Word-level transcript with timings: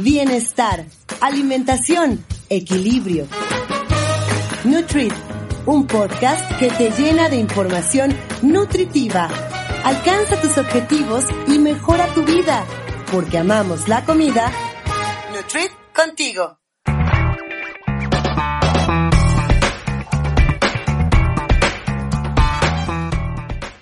Bienestar, 0.00 0.86
alimentación, 1.20 2.24
equilibrio. 2.48 3.26
Nutrit, 4.62 5.12
un 5.66 5.88
podcast 5.88 6.56
que 6.60 6.70
te 6.70 6.92
llena 6.92 7.28
de 7.28 7.34
información 7.34 8.14
nutritiva. 8.40 9.28
Alcanza 9.82 10.40
tus 10.40 10.56
objetivos 10.56 11.24
y 11.48 11.58
mejora 11.58 12.06
tu 12.14 12.22
vida, 12.22 12.64
porque 13.10 13.38
amamos 13.38 13.88
la 13.88 14.04
comida. 14.04 14.52
Nutrit 15.34 15.72
contigo. 15.92 16.60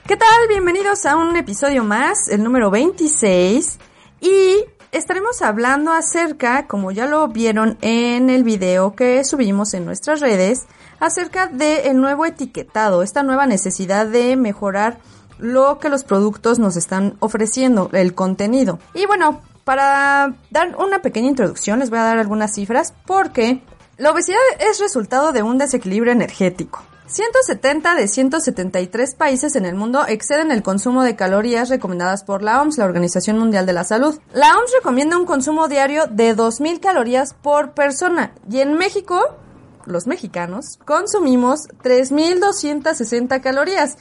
¿Qué 0.08 0.16
tal? 0.16 0.48
Bienvenidos 0.48 1.04
a 1.04 1.16
un 1.16 1.36
episodio 1.36 1.84
más, 1.84 2.30
el 2.30 2.42
número 2.42 2.70
26. 2.70 3.78
Y 4.22 4.64
estaremos 4.96 5.42
hablando 5.42 5.92
acerca, 5.92 6.66
como 6.66 6.90
ya 6.90 7.06
lo 7.06 7.28
vieron 7.28 7.76
en 7.82 8.30
el 8.30 8.44
video 8.44 8.94
que 8.94 9.24
subimos 9.24 9.74
en 9.74 9.84
nuestras 9.84 10.20
redes, 10.20 10.66
acerca 10.98 11.46
del 11.46 12.00
nuevo 12.00 12.24
etiquetado, 12.24 13.02
esta 13.02 13.22
nueva 13.22 13.46
necesidad 13.46 14.06
de 14.06 14.36
mejorar 14.36 14.98
lo 15.38 15.78
que 15.78 15.90
los 15.90 16.02
productos 16.02 16.58
nos 16.58 16.76
están 16.76 17.16
ofreciendo, 17.20 17.90
el 17.92 18.14
contenido. 18.14 18.78
Y 18.94 19.04
bueno, 19.06 19.42
para 19.64 20.34
dar 20.50 20.74
una 20.76 21.02
pequeña 21.02 21.28
introducción 21.28 21.80
les 21.80 21.90
voy 21.90 21.98
a 21.98 22.04
dar 22.04 22.18
algunas 22.18 22.54
cifras 22.54 22.94
porque 23.04 23.62
la 23.98 24.10
obesidad 24.10 24.38
es 24.58 24.80
resultado 24.80 25.32
de 25.32 25.42
un 25.42 25.58
desequilibrio 25.58 26.12
energético. 26.12 26.82
170 27.08 27.94
de 27.94 28.08
173 28.08 29.14
países 29.14 29.54
en 29.54 29.64
el 29.64 29.76
mundo 29.76 30.04
exceden 30.08 30.50
el 30.50 30.64
consumo 30.64 31.04
de 31.04 31.14
calorías 31.14 31.68
recomendadas 31.68 32.24
por 32.24 32.42
la 32.42 32.60
OMS, 32.60 32.78
la 32.78 32.84
Organización 32.84 33.38
Mundial 33.38 33.64
de 33.64 33.72
la 33.72 33.84
Salud. 33.84 34.18
La 34.34 34.56
OMS 34.56 34.72
recomienda 34.74 35.16
un 35.16 35.24
consumo 35.24 35.68
diario 35.68 36.06
de 36.08 36.36
2.000 36.36 36.80
calorías 36.80 37.34
por 37.34 37.74
persona 37.74 38.32
y 38.50 38.58
en 38.58 38.74
México, 38.74 39.36
los 39.84 40.08
mexicanos, 40.08 40.78
consumimos 40.84 41.68
3.260 41.84 43.40
calorías. 43.40 43.98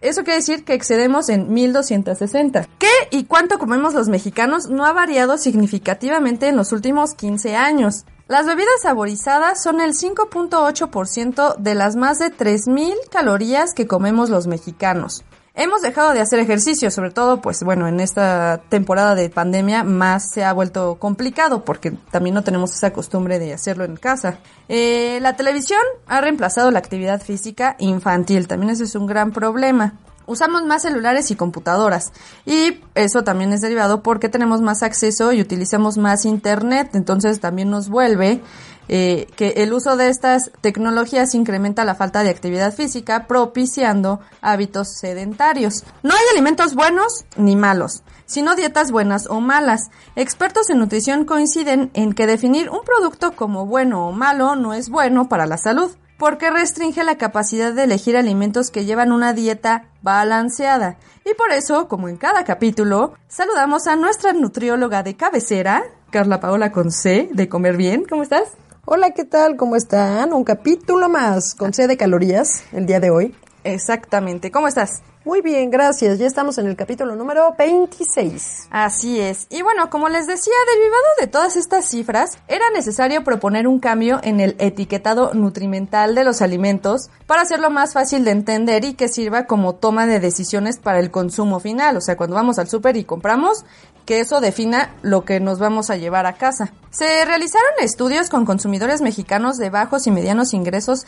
Eso 0.00 0.22
quiere 0.22 0.38
decir 0.38 0.64
que 0.64 0.74
excedemos 0.74 1.28
en 1.28 1.52
1260. 1.52 2.68
¿Qué 2.78 2.88
y 3.10 3.24
cuánto 3.24 3.58
comemos 3.58 3.94
los 3.94 4.08
mexicanos 4.08 4.68
no 4.68 4.84
ha 4.84 4.92
variado 4.92 5.38
significativamente 5.38 6.48
en 6.48 6.56
los 6.56 6.72
últimos 6.72 7.14
15 7.14 7.56
años? 7.56 8.04
Las 8.28 8.44
bebidas 8.44 8.82
saborizadas 8.82 9.62
son 9.62 9.80
el 9.80 9.94
5.8% 9.94 11.56
de 11.56 11.74
las 11.74 11.96
más 11.96 12.18
de 12.18 12.26
3.000 12.26 12.92
calorías 13.10 13.72
que 13.72 13.86
comemos 13.86 14.28
los 14.28 14.46
mexicanos. 14.46 15.24
Hemos 15.54 15.80
dejado 15.80 16.12
de 16.12 16.20
hacer 16.20 16.38
ejercicio, 16.38 16.90
sobre 16.90 17.10
todo, 17.10 17.40
pues 17.40 17.62
bueno, 17.62 17.88
en 17.88 18.00
esta 18.00 18.60
temporada 18.68 19.14
de 19.14 19.30
pandemia 19.30 19.82
más 19.82 20.30
se 20.30 20.44
ha 20.44 20.52
vuelto 20.52 20.96
complicado 20.96 21.64
porque 21.64 21.92
también 22.10 22.34
no 22.34 22.44
tenemos 22.44 22.74
esa 22.74 22.92
costumbre 22.92 23.38
de 23.38 23.54
hacerlo 23.54 23.84
en 23.84 23.96
casa. 23.96 24.40
Eh, 24.68 25.20
la 25.22 25.34
televisión 25.34 25.80
ha 26.06 26.20
reemplazado 26.20 26.70
la 26.70 26.80
actividad 26.80 27.22
física 27.22 27.76
infantil, 27.78 28.46
también 28.46 28.70
ese 28.70 28.84
es 28.84 28.94
un 28.94 29.06
gran 29.06 29.32
problema 29.32 29.94
usamos 30.28 30.64
más 30.64 30.82
celulares 30.82 31.32
y 31.32 31.34
computadoras. 31.34 32.12
Y 32.46 32.80
eso 32.94 33.24
también 33.24 33.52
es 33.52 33.60
derivado 33.60 34.02
porque 34.02 34.28
tenemos 34.28 34.60
más 34.60 34.84
acceso 34.84 35.32
y 35.32 35.40
utilizamos 35.40 35.98
más 35.98 36.24
internet. 36.24 36.90
Entonces 36.92 37.40
también 37.40 37.70
nos 37.70 37.88
vuelve 37.88 38.40
eh, 38.88 39.26
que 39.36 39.54
el 39.56 39.72
uso 39.72 39.96
de 39.96 40.08
estas 40.08 40.50
tecnologías 40.60 41.34
incrementa 41.34 41.84
la 41.84 41.94
falta 41.94 42.22
de 42.22 42.30
actividad 42.30 42.72
física, 42.72 43.26
propiciando 43.26 44.20
hábitos 44.40 44.88
sedentarios. 44.98 45.84
No 46.02 46.14
hay 46.14 46.22
alimentos 46.32 46.74
buenos 46.74 47.24
ni 47.36 47.56
malos, 47.56 48.02
sino 48.26 48.54
dietas 48.54 48.90
buenas 48.90 49.26
o 49.26 49.40
malas. 49.40 49.90
Expertos 50.14 50.70
en 50.70 50.78
nutrición 50.78 51.24
coinciden 51.24 51.90
en 51.94 52.12
que 52.12 52.26
definir 52.26 52.70
un 52.70 52.80
producto 52.84 53.32
como 53.32 53.66
bueno 53.66 54.06
o 54.06 54.12
malo 54.12 54.56
no 54.56 54.74
es 54.74 54.90
bueno 54.90 55.28
para 55.28 55.46
la 55.46 55.58
salud 55.58 55.90
porque 56.18 56.50
restringe 56.50 57.04
la 57.04 57.16
capacidad 57.16 57.72
de 57.72 57.84
elegir 57.84 58.16
alimentos 58.16 58.70
que 58.70 58.84
llevan 58.84 59.12
una 59.12 59.32
dieta 59.32 59.86
balanceada. 60.02 60.98
Y 61.24 61.34
por 61.34 61.52
eso, 61.52 61.88
como 61.88 62.08
en 62.08 62.16
cada 62.16 62.44
capítulo, 62.44 63.14
saludamos 63.28 63.86
a 63.86 63.96
nuestra 63.96 64.32
nutrióloga 64.32 65.02
de 65.02 65.16
cabecera, 65.16 65.84
Carla 66.10 66.40
Paola 66.40 66.72
con 66.72 66.90
C, 66.90 67.28
de 67.32 67.48
Comer 67.48 67.76
Bien. 67.76 68.04
¿Cómo 68.08 68.22
estás? 68.22 68.48
Hola, 68.84 69.12
¿qué 69.12 69.24
tal? 69.24 69.56
¿Cómo 69.56 69.76
están? 69.76 70.32
Un 70.32 70.44
capítulo 70.44 71.08
más 71.08 71.54
con 71.54 71.72
C 71.72 71.86
de 71.86 71.96
calorías 71.96 72.64
el 72.72 72.86
día 72.86 73.00
de 73.00 73.10
hoy. 73.10 73.34
Exactamente. 73.62 74.50
¿Cómo 74.50 74.66
estás? 74.66 75.02
Muy 75.28 75.42
bien, 75.42 75.68
gracias. 75.68 76.18
Ya 76.18 76.26
estamos 76.26 76.56
en 76.56 76.68
el 76.68 76.74
capítulo 76.74 77.14
número 77.14 77.54
26. 77.58 78.68
Así 78.70 79.20
es. 79.20 79.46
Y 79.50 79.60
bueno, 79.60 79.90
como 79.90 80.08
les 80.08 80.26
decía, 80.26 80.54
derivado 80.74 81.04
de 81.20 81.26
todas 81.26 81.56
estas 81.56 81.84
cifras, 81.84 82.38
era 82.48 82.70
necesario 82.70 83.22
proponer 83.24 83.68
un 83.68 83.78
cambio 83.78 84.20
en 84.22 84.40
el 84.40 84.56
etiquetado 84.58 85.34
nutrimental 85.34 86.14
de 86.14 86.24
los 86.24 86.40
alimentos 86.40 87.10
para 87.26 87.42
hacerlo 87.42 87.68
más 87.68 87.92
fácil 87.92 88.24
de 88.24 88.30
entender 88.30 88.86
y 88.86 88.94
que 88.94 89.08
sirva 89.08 89.44
como 89.44 89.74
toma 89.74 90.06
de 90.06 90.18
decisiones 90.18 90.78
para 90.78 90.98
el 90.98 91.10
consumo 91.10 91.60
final. 91.60 91.98
O 91.98 92.00
sea, 92.00 92.16
cuando 92.16 92.34
vamos 92.34 92.58
al 92.58 92.70
súper 92.70 92.96
y 92.96 93.04
compramos, 93.04 93.66
que 94.06 94.20
eso 94.20 94.40
defina 94.40 94.94
lo 95.02 95.26
que 95.26 95.40
nos 95.40 95.58
vamos 95.58 95.90
a 95.90 95.98
llevar 95.98 96.24
a 96.24 96.38
casa. 96.38 96.72
Se 96.88 97.26
realizaron 97.26 97.68
estudios 97.82 98.30
con 98.30 98.46
consumidores 98.46 99.02
mexicanos 99.02 99.58
de 99.58 99.68
bajos 99.68 100.06
y 100.06 100.10
medianos 100.10 100.54
ingresos 100.54 101.04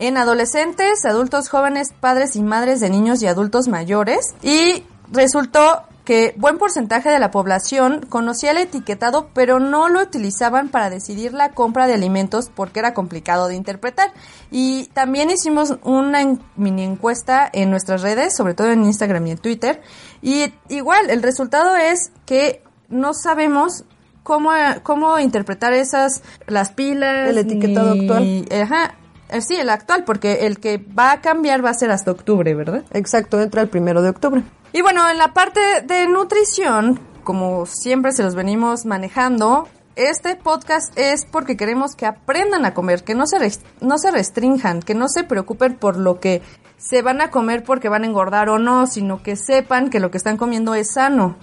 en 0.00 0.16
adolescentes, 0.16 1.04
adultos 1.04 1.48
jóvenes, 1.48 1.92
padres 2.00 2.34
y 2.34 2.42
madres 2.42 2.80
de 2.80 2.90
niños 2.90 3.22
y 3.22 3.28
adultos 3.28 3.68
mayores 3.68 4.34
y 4.42 4.84
resultó 5.12 5.82
que 6.04 6.34
buen 6.38 6.58
porcentaje 6.58 7.10
de 7.10 7.18
la 7.18 7.30
población 7.30 8.06
conocía 8.08 8.52
el 8.52 8.56
etiquetado 8.56 9.28
pero 9.34 9.60
no 9.60 9.88
lo 9.88 10.00
utilizaban 10.00 10.70
para 10.70 10.88
decidir 10.90 11.34
la 11.34 11.50
compra 11.50 11.86
de 11.86 11.94
alimentos 11.94 12.50
porque 12.52 12.80
era 12.80 12.94
complicado 12.94 13.46
de 13.46 13.54
interpretar. 13.54 14.12
Y 14.50 14.86
también 14.86 15.30
hicimos 15.30 15.76
una 15.84 16.36
mini 16.56 16.82
encuesta 16.82 17.48
en 17.52 17.70
nuestras 17.70 18.00
redes, 18.00 18.34
sobre 18.34 18.54
todo 18.54 18.72
en 18.72 18.84
Instagram 18.84 19.26
y 19.26 19.30
en 19.32 19.38
Twitter. 19.38 19.82
Y 20.22 20.52
igual, 20.68 21.10
el 21.10 21.22
resultado 21.22 21.76
es 21.76 22.10
que 22.24 22.62
no 22.88 23.12
sabemos 23.12 23.84
cómo, 24.22 24.50
cómo 24.82 25.18
interpretar 25.18 25.74
esas, 25.74 26.22
las 26.46 26.72
pilas. 26.72 27.28
El 27.28 27.38
etiquetado 27.38 27.92
actual. 27.92 28.48
Ajá, 28.50 28.94
eh, 29.30 29.40
sí, 29.40 29.54
el 29.56 29.70
actual, 29.70 30.04
porque 30.04 30.46
el 30.46 30.58
que 30.58 30.78
va 30.78 31.12
a 31.12 31.20
cambiar 31.20 31.64
va 31.64 31.70
a 31.70 31.74
ser 31.74 31.90
hasta 31.90 32.10
octubre, 32.10 32.54
¿verdad? 32.54 32.84
Exacto, 32.92 33.40
entra 33.40 33.62
el 33.62 33.68
primero 33.68 34.02
de 34.02 34.10
octubre. 34.10 34.42
Y 34.72 34.82
bueno, 34.82 35.08
en 35.08 35.18
la 35.18 35.32
parte 35.32 35.60
de 35.84 36.06
nutrición, 36.06 37.00
como 37.24 37.66
siempre 37.66 38.12
se 38.12 38.22
los 38.22 38.34
venimos 38.34 38.86
manejando, 38.86 39.68
este 39.96 40.36
podcast 40.36 40.96
es 40.96 41.26
porque 41.26 41.56
queremos 41.56 41.94
que 41.94 42.06
aprendan 42.06 42.64
a 42.64 42.74
comer, 42.74 43.04
que 43.04 43.14
no 43.14 43.26
se, 43.26 43.36
no 43.80 43.98
se 43.98 44.10
restrinjan, 44.10 44.80
que 44.80 44.94
no 44.94 45.08
se 45.08 45.24
preocupen 45.24 45.76
por 45.76 45.96
lo 45.96 46.20
que 46.20 46.42
se 46.78 47.02
van 47.02 47.20
a 47.20 47.30
comer 47.30 47.62
porque 47.64 47.88
van 47.88 48.04
a 48.04 48.06
engordar 48.06 48.48
o 48.48 48.58
no, 48.58 48.86
sino 48.86 49.22
que 49.22 49.36
sepan 49.36 49.90
que 49.90 50.00
lo 50.00 50.10
que 50.10 50.18
están 50.18 50.36
comiendo 50.36 50.74
es 50.74 50.92
sano. 50.94 51.36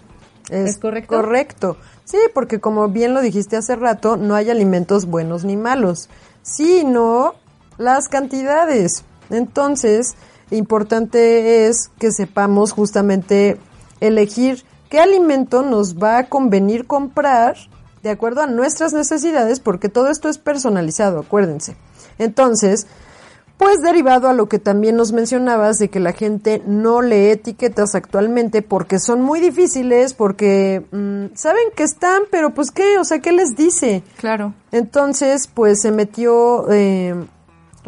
¿Es, 0.50 0.80
correcto? 0.80 1.16
Correcto. 1.16 1.78
Sí, 2.06 2.18
porque 2.34 2.60
como 2.60 2.88
bien 2.88 3.14
lo 3.14 3.22
dijiste 3.22 3.58
hace 3.58 3.76
rato, 3.76 4.18
no 4.18 4.36
hay 4.36 4.50
alimentos 4.50 5.06
buenos 5.06 5.44
ni 5.44 5.58
malos, 5.58 6.10
sino 6.42 7.36
las 7.78 8.08
cantidades. 8.08 9.04
Entonces, 9.30 10.16
importante 10.52 11.68
es 11.68 11.90
que 12.00 12.12
sepamos 12.12 12.72
justamente 12.72 13.60
elegir 14.00 14.64
qué 14.90 15.00
alimento 15.00 15.64
nos 15.64 15.98
va 15.98 16.18
a 16.20 16.30
convenir 16.30 16.88
comprar 16.88 17.56
de 18.04 18.10
acuerdo 18.10 18.42
a 18.42 18.48
nuestras 18.48 18.94
necesidades, 18.94 19.60
porque 19.60 19.90
todo 19.90 20.10
esto 20.10 20.30
es 20.30 20.38
personalizado, 20.38 21.20
acuérdense. 21.20 21.76
Entonces, 22.20 22.88
pues 23.58 23.82
derivado 23.82 24.30
a 24.30 24.34
lo 24.34 24.48
que 24.48 24.60
también 24.60 24.96
nos 24.96 25.14
mencionabas 25.14 25.80
de 25.80 25.90
que 25.90 26.00
la 26.00 26.14
gente 26.14 26.62
no 26.66 27.02
lee 27.02 27.32
etiquetas 27.32 27.96
actualmente 27.96 28.62
porque 28.62 29.00
son 29.00 29.22
muy 29.22 29.40
difíciles, 29.40 30.14
porque 30.14 30.86
mm, 30.92 31.36
saben 31.36 31.64
que 31.76 31.84
están, 31.84 32.24
pero 32.32 32.54
pues 32.54 32.70
qué, 32.72 33.00
o 33.00 33.04
sea, 33.04 33.20
¿qué 33.20 33.32
les 33.32 33.56
dice? 33.56 34.04
Claro. 34.18 34.54
Entonces, 34.72 35.48
pues 35.48 35.82
se 35.82 35.92
metió 35.92 36.72
eh, 36.72 37.16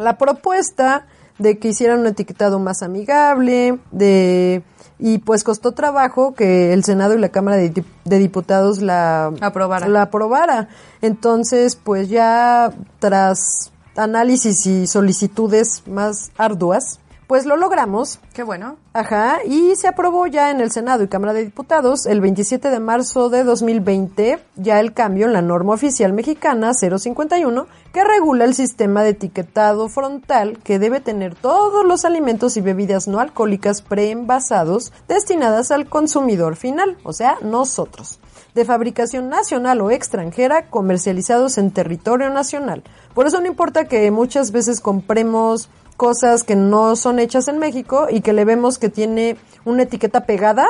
la 0.00 0.18
propuesta 0.18 1.06
de 1.38 1.58
que 1.58 1.68
hicieran 1.68 2.00
un 2.00 2.06
etiquetado 2.06 2.58
más 2.58 2.82
amigable, 2.82 3.78
de 3.92 4.62
y 4.98 5.18
pues 5.18 5.44
costó 5.44 5.72
trabajo 5.72 6.34
que 6.34 6.74
el 6.74 6.84
Senado 6.84 7.14
y 7.14 7.18
la 7.18 7.30
Cámara 7.30 7.56
de, 7.56 7.84
Diputados 8.04 8.82
la 8.82 9.32
aprobara. 9.40 9.88
la 9.88 10.02
aprobara. 10.02 10.68
Entonces, 11.00 11.76
pues 11.76 12.10
ya 12.10 12.72
tras 12.98 13.72
análisis 13.96 14.66
y 14.66 14.86
solicitudes 14.86 15.84
más 15.86 16.32
arduas, 16.36 17.00
pues 17.30 17.46
lo 17.46 17.56
logramos. 17.56 18.18
Qué 18.32 18.42
bueno. 18.42 18.76
Ajá, 18.92 19.38
y 19.46 19.76
se 19.76 19.86
aprobó 19.86 20.26
ya 20.26 20.50
en 20.50 20.60
el 20.60 20.72
Senado 20.72 21.04
y 21.04 21.06
Cámara 21.06 21.32
de 21.32 21.44
Diputados 21.44 22.06
el 22.06 22.20
27 22.20 22.70
de 22.70 22.80
marzo 22.80 23.28
de 23.28 23.44
2020 23.44 24.40
ya 24.56 24.80
el 24.80 24.92
cambio 24.92 25.26
en 25.26 25.32
la 25.32 25.40
norma 25.40 25.74
oficial 25.74 26.12
mexicana 26.12 26.72
051 26.74 27.68
que 27.92 28.02
regula 28.02 28.44
el 28.46 28.54
sistema 28.54 29.04
de 29.04 29.10
etiquetado 29.10 29.88
frontal 29.88 30.58
que 30.64 30.80
debe 30.80 30.98
tener 30.98 31.36
todos 31.36 31.86
los 31.86 32.04
alimentos 32.04 32.56
y 32.56 32.62
bebidas 32.62 33.06
no 33.06 33.20
alcohólicas 33.20 33.80
preenvasados 33.82 34.92
destinadas 35.06 35.70
al 35.70 35.88
consumidor 35.88 36.56
final, 36.56 36.98
o 37.04 37.12
sea, 37.12 37.36
nosotros 37.42 38.18
de 38.56 38.64
fabricación 38.64 39.28
nacional 39.28 39.80
o 39.82 39.92
extranjera 39.92 40.66
comercializados 40.68 41.58
en 41.58 41.70
territorio 41.70 42.30
nacional. 42.30 42.82
Por 43.14 43.28
eso 43.28 43.40
no 43.40 43.46
importa 43.46 43.84
que 43.84 44.10
muchas 44.10 44.50
veces 44.50 44.80
compremos 44.80 45.70
cosas 46.00 46.44
que 46.44 46.56
no 46.56 46.96
son 46.96 47.18
hechas 47.18 47.46
en 47.48 47.58
México 47.58 48.06
y 48.08 48.22
que 48.22 48.32
le 48.32 48.46
vemos 48.46 48.78
que 48.78 48.88
tiene 48.88 49.36
una 49.66 49.82
etiqueta 49.82 50.24
pegada 50.24 50.66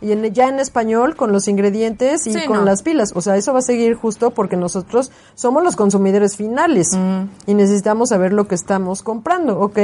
y 0.00 0.12
en, 0.12 0.32
ya 0.32 0.48
en 0.48 0.58
español 0.58 1.16
con 1.16 1.32
los 1.32 1.48
ingredientes 1.48 2.26
y 2.26 2.46
con 2.46 2.64
las 2.64 2.82
pilas. 2.82 3.12
O 3.14 3.20
sea, 3.20 3.36
eso 3.36 3.52
va 3.52 3.58
a 3.58 3.62
seguir 3.62 3.94
justo 3.94 4.30
porque 4.30 4.56
nosotros 4.56 5.12
somos 5.34 5.62
los 5.62 5.76
consumidores 5.76 6.34
finales 6.34 6.96
mm. 6.96 7.50
y 7.50 7.52
necesitamos 7.52 8.08
saber 8.08 8.32
lo 8.32 8.48
que 8.48 8.54
estamos 8.54 9.02
comprando, 9.02 9.60
¿ok? 9.60 9.80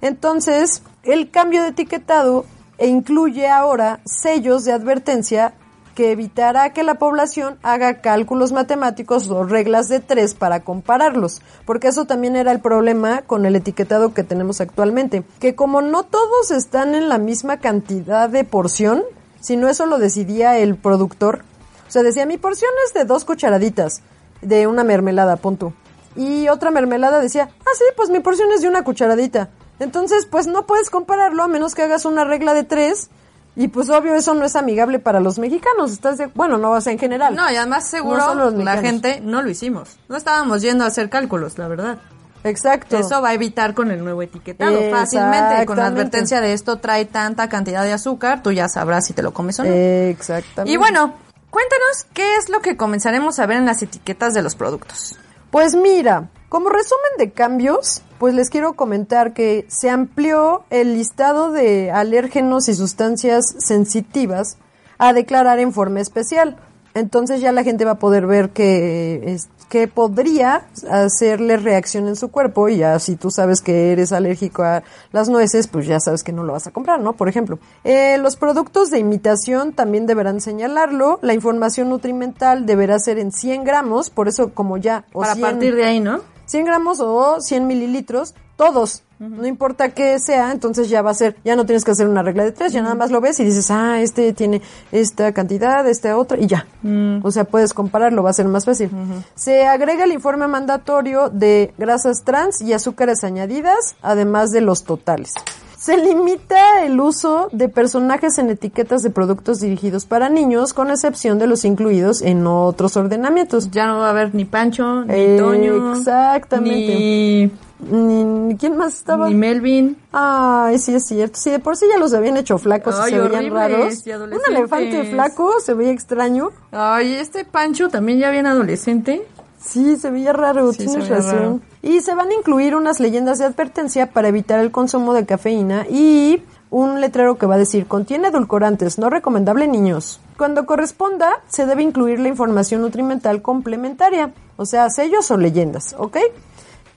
Entonces, 0.00 0.82
el 1.04 1.30
cambio 1.30 1.62
de 1.62 1.68
etiquetado 1.68 2.44
incluye 2.80 3.46
ahora 3.46 4.00
sellos 4.04 4.64
de 4.64 4.72
advertencia 4.72 5.54
que 6.00 6.12
evitará 6.12 6.72
que 6.72 6.82
la 6.82 6.94
población 6.94 7.58
haga 7.62 8.00
cálculos 8.00 8.52
matemáticos 8.52 9.28
o 9.28 9.44
reglas 9.44 9.90
de 9.90 10.00
tres 10.00 10.32
para 10.32 10.60
compararlos, 10.60 11.42
porque 11.66 11.88
eso 11.88 12.06
también 12.06 12.36
era 12.36 12.52
el 12.52 12.60
problema 12.60 13.20
con 13.20 13.44
el 13.44 13.54
etiquetado 13.54 14.14
que 14.14 14.24
tenemos 14.24 14.62
actualmente, 14.62 15.24
que 15.40 15.54
como 15.54 15.82
no 15.82 16.04
todos 16.04 16.52
están 16.52 16.94
en 16.94 17.10
la 17.10 17.18
misma 17.18 17.58
cantidad 17.58 18.30
de 18.30 18.44
porción, 18.44 19.02
sino 19.40 19.68
eso 19.68 19.84
lo 19.84 19.98
decidía 19.98 20.56
el 20.56 20.76
productor, 20.76 21.42
o 21.86 21.90
sea, 21.90 22.02
decía 22.02 22.24
mi 22.24 22.38
porción 22.38 22.70
es 22.86 22.94
de 22.94 23.04
dos 23.04 23.26
cucharaditas 23.26 24.00
de 24.40 24.66
una 24.66 24.84
mermelada, 24.84 25.36
punto. 25.36 25.74
Y 26.16 26.48
otra 26.48 26.70
mermelada 26.70 27.20
decía, 27.20 27.50
ah, 27.60 27.74
sí, 27.74 27.84
pues 27.94 28.08
mi 28.08 28.20
porción 28.20 28.48
es 28.52 28.62
de 28.62 28.68
una 28.68 28.84
cucharadita. 28.84 29.50
Entonces, 29.80 30.24
pues 30.24 30.46
no 30.46 30.66
puedes 30.66 30.88
compararlo 30.88 31.42
a 31.42 31.48
menos 31.48 31.74
que 31.74 31.82
hagas 31.82 32.06
una 32.06 32.24
regla 32.24 32.54
de 32.54 32.64
tres 32.64 33.10
y 33.56 33.68
pues 33.68 33.90
obvio 33.90 34.14
eso 34.14 34.34
no 34.34 34.44
es 34.44 34.56
amigable 34.56 34.98
para 34.98 35.20
los 35.20 35.38
mexicanos, 35.38 35.92
¿estás 35.92 36.18
de 36.18 36.26
Bueno, 36.26 36.56
no, 36.58 36.72
o 36.72 36.80
sea, 36.80 36.92
en 36.92 36.98
general. 36.98 37.34
No, 37.34 37.50
y 37.50 37.56
además 37.56 37.88
seguro 37.88 38.50
la 38.50 38.78
gente 38.78 39.20
no 39.20 39.42
lo 39.42 39.50
hicimos. 39.50 39.98
No 40.08 40.16
estábamos 40.16 40.62
yendo 40.62 40.84
a 40.84 40.86
hacer 40.86 41.10
cálculos, 41.10 41.58
la 41.58 41.68
verdad. 41.68 41.98
Exacto. 42.44 42.96
Eso 42.96 43.20
va 43.20 43.30
a 43.30 43.34
evitar 43.34 43.74
con 43.74 43.90
el 43.90 44.02
nuevo 44.02 44.22
etiquetado 44.22 44.78
fácilmente. 44.90 45.66
Con 45.66 45.76
la 45.76 45.86
advertencia 45.86 46.40
de 46.40 46.52
esto 46.52 46.78
trae 46.78 47.04
tanta 47.04 47.48
cantidad 47.48 47.84
de 47.84 47.92
azúcar, 47.92 48.42
tú 48.42 48.52
ya 48.52 48.68
sabrás 48.68 49.06
si 49.06 49.12
te 49.12 49.22
lo 49.22 49.34
comes 49.34 49.58
o 49.60 49.64
no. 49.64 49.70
Exactamente. 49.70 50.72
Y 50.72 50.76
bueno, 50.76 51.14
cuéntanos 51.50 52.06
qué 52.14 52.36
es 52.36 52.48
lo 52.48 52.60
que 52.60 52.76
comenzaremos 52.76 53.38
a 53.38 53.46
ver 53.46 53.58
en 53.58 53.66
las 53.66 53.82
etiquetas 53.82 54.32
de 54.32 54.42
los 54.42 54.54
productos. 54.54 55.18
Pues 55.50 55.74
mira, 55.74 56.30
como 56.48 56.68
resumen 56.68 57.12
de 57.18 57.32
cambios, 57.32 58.02
pues 58.18 58.34
les 58.34 58.50
quiero 58.50 58.74
comentar 58.74 59.32
que 59.32 59.66
se 59.68 59.90
amplió 59.90 60.62
el 60.70 60.94
listado 60.94 61.50
de 61.50 61.90
alérgenos 61.90 62.68
y 62.68 62.74
sustancias 62.74 63.44
sensitivas 63.58 64.58
a 64.98 65.12
declarar 65.12 65.58
en 65.58 65.72
forma 65.72 66.00
especial. 66.00 66.56
Entonces 66.94 67.40
ya 67.40 67.50
la 67.52 67.64
gente 67.64 67.84
va 67.84 67.92
a 67.92 67.98
poder 67.98 68.26
ver 68.26 68.50
que, 68.50 69.36
que 69.70 69.86
podría 69.86 70.66
hacerle 70.90 71.56
reacción 71.56 72.08
en 72.08 72.16
su 72.16 72.32
cuerpo 72.32 72.68
y 72.68 72.78
ya 72.78 72.98
si 72.98 73.14
tú 73.14 73.30
sabes 73.30 73.62
que 73.62 73.92
eres 73.92 74.10
alérgico 74.12 74.64
a 74.64 74.82
las 75.12 75.28
nueces, 75.28 75.68
pues 75.68 75.86
ya 75.86 76.00
sabes 76.00 76.24
que 76.24 76.32
no 76.32 76.42
lo 76.42 76.54
vas 76.54 76.66
a 76.66 76.72
comprar, 76.72 77.00
¿no? 77.00 77.12
Por 77.12 77.28
ejemplo, 77.28 77.60
eh, 77.84 78.18
los 78.18 78.34
productos 78.34 78.90
de 78.90 78.98
imitación 78.98 79.72
también 79.72 80.06
deberán 80.06 80.40
señalarlo. 80.40 81.20
La 81.22 81.34
información 81.34 81.88
nutrimental 81.88 82.66
deberá 82.66 82.98
ser 82.98 83.20
en 83.20 83.30
100 83.30 83.62
gramos, 83.62 84.10
por 84.10 84.26
eso 84.26 84.52
como 84.52 84.76
ya... 84.76 85.04
Para 85.12 85.36
partir 85.36 85.76
de 85.76 85.84
ahí, 85.84 86.00
¿no? 86.00 86.20
100 86.50 86.64
gramos 86.64 86.98
o 86.98 87.40
100 87.40 87.66
mililitros, 87.68 88.34
todos. 88.56 89.04
No 89.20 89.46
importa 89.46 89.90
qué 89.90 90.18
sea, 90.18 90.50
entonces 90.50 90.88
ya 90.88 91.02
va 91.02 91.10
a 91.10 91.14
ser, 91.14 91.36
ya 91.44 91.54
no 91.54 91.66
tienes 91.66 91.84
que 91.84 91.90
hacer 91.90 92.08
una 92.08 92.22
regla 92.22 92.42
de 92.42 92.52
tres, 92.52 92.72
ya 92.72 92.80
nada 92.80 92.94
más 92.94 93.10
lo 93.10 93.20
ves 93.20 93.38
y 93.38 93.44
dices, 93.44 93.70
ah, 93.70 94.00
este 94.00 94.32
tiene 94.32 94.62
esta 94.90 95.32
cantidad, 95.32 95.86
este 95.86 96.12
otro, 96.14 96.38
y 96.40 96.46
ya. 96.46 96.66
Mm. 96.82 97.20
O 97.22 97.30
sea, 97.30 97.44
puedes 97.44 97.74
compararlo, 97.74 98.22
va 98.22 98.30
a 98.30 98.32
ser 98.32 98.48
más 98.48 98.64
fácil. 98.64 98.90
Se 99.34 99.66
agrega 99.66 100.04
el 100.04 100.12
informe 100.12 100.48
mandatorio 100.48 101.28
de 101.28 101.72
grasas 101.76 102.24
trans 102.24 102.62
y 102.62 102.72
azúcares 102.72 103.22
añadidas, 103.22 103.94
además 104.02 104.50
de 104.50 104.62
los 104.62 104.84
totales. 104.84 105.34
Se 105.80 105.96
limita 105.96 106.84
el 106.84 107.00
uso 107.00 107.48
de 107.52 107.70
personajes 107.70 108.36
en 108.36 108.50
etiquetas 108.50 109.02
de 109.02 109.08
productos 109.08 109.60
dirigidos 109.60 110.04
para 110.04 110.28
niños, 110.28 110.74
con 110.74 110.90
excepción 110.90 111.38
de 111.38 111.46
los 111.46 111.64
incluidos 111.64 112.20
en 112.20 112.46
otros 112.46 112.98
ordenamientos. 112.98 113.70
Ya 113.70 113.86
no 113.86 113.98
va 113.98 114.08
a 114.08 114.10
haber 114.10 114.34
ni 114.34 114.44
Pancho, 114.44 115.06
ni 115.06 115.38
Toño. 115.38 115.94
Exactamente. 115.94 117.50
Ni... 117.90 118.56
¿Quién 118.58 118.76
más 118.76 118.92
estaba? 118.94 119.30
Ni 119.30 119.34
Melvin. 119.34 119.96
Ay, 120.12 120.78
sí 120.78 120.94
es 120.94 121.06
cierto. 121.06 121.38
Sí, 121.40 121.48
de 121.48 121.60
por 121.60 121.78
sí 121.78 121.86
ya 121.90 121.98
los 121.98 122.12
habían 122.12 122.36
hecho 122.36 122.58
flacos 122.58 122.96
y 123.06 123.12
se 123.12 123.18
veían 123.18 123.50
raros. 123.50 124.04
Un 124.06 124.54
elefante 124.54 125.04
flaco 125.04 125.60
se 125.64 125.72
veía 125.72 125.92
extraño. 125.92 126.50
Ay, 126.72 127.14
este 127.14 127.46
Pancho 127.46 127.88
también 127.88 128.18
ya 128.18 128.30
bien 128.30 128.46
adolescente. 128.46 129.26
Sí, 129.62 129.96
se 129.96 130.10
veía 130.10 130.32
raro, 130.32 130.72
tienes 130.72 131.08
razón. 131.08 131.62
Y 131.82 132.00
se 132.00 132.14
van 132.14 132.30
a 132.30 132.34
incluir 132.34 132.74
unas 132.74 132.98
leyendas 132.98 133.38
de 133.38 133.44
advertencia 133.44 134.10
para 134.10 134.28
evitar 134.28 134.58
el 134.58 134.70
consumo 134.70 135.12
de 135.12 135.26
cafeína 135.26 135.86
y 135.88 136.42
un 136.70 137.00
letrero 137.00 137.36
que 137.36 137.46
va 137.46 137.56
a 137.56 137.58
decir 137.58 137.86
contiene 137.86 138.28
edulcorantes, 138.28 138.98
no 138.98 139.10
recomendable 139.10 139.68
niños. 139.68 140.20
Cuando 140.38 140.64
corresponda, 140.64 141.42
se 141.48 141.66
debe 141.66 141.82
incluir 141.82 142.20
la 142.20 142.28
información 142.28 142.80
nutrimental 142.80 143.42
complementaria, 143.42 144.32
o 144.56 144.64
sea, 144.64 144.88
sellos 144.88 145.30
o 145.30 145.36
leyendas, 145.36 145.94
¿ok? 145.98 146.16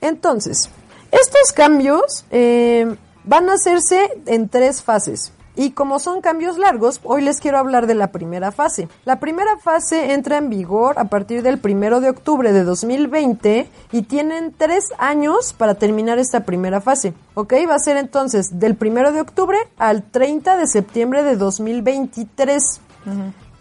Entonces, 0.00 0.70
estos 1.10 1.52
cambios 1.54 2.24
eh, 2.30 2.96
van 3.24 3.50
a 3.50 3.54
hacerse 3.54 4.22
en 4.26 4.48
tres 4.48 4.82
fases. 4.82 5.32
Y 5.56 5.70
como 5.70 5.98
son 6.00 6.20
cambios 6.20 6.58
largos, 6.58 7.00
hoy 7.04 7.22
les 7.22 7.40
quiero 7.40 7.58
hablar 7.58 7.86
de 7.86 7.94
la 7.94 8.08
primera 8.10 8.50
fase. 8.50 8.88
La 9.04 9.20
primera 9.20 9.56
fase 9.58 10.12
entra 10.12 10.38
en 10.38 10.50
vigor 10.50 10.98
a 10.98 11.04
partir 11.04 11.42
del 11.42 11.58
primero 11.58 12.00
de 12.00 12.10
octubre 12.10 12.52
de 12.52 12.64
2020 12.64 13.68
y 13.92 14.02
tienen 14.02 14.52
tres 14.56 14.92
años 14.98 15.52
para 15.52 15.74
terminar 15.74 16.18
esta 16.18 16.44
primera 16.44 16.80
fase. 16.80 17.14
¿Ok? 17.34 17.54
Va 17.68 17.76
a 17.76 17.78
ser 17.78 17.96
entonces 17.96 18.58
del 18.58 18.74
primero 18.74 19.12
de 19.12 19.20
octubre 19.20 19.58
al 19.78 20.02
30 20.02 20.56
de 20.56 20.66
septiembre 20.66 21.22
de 21.22 21.36
2023. 21.36 22.80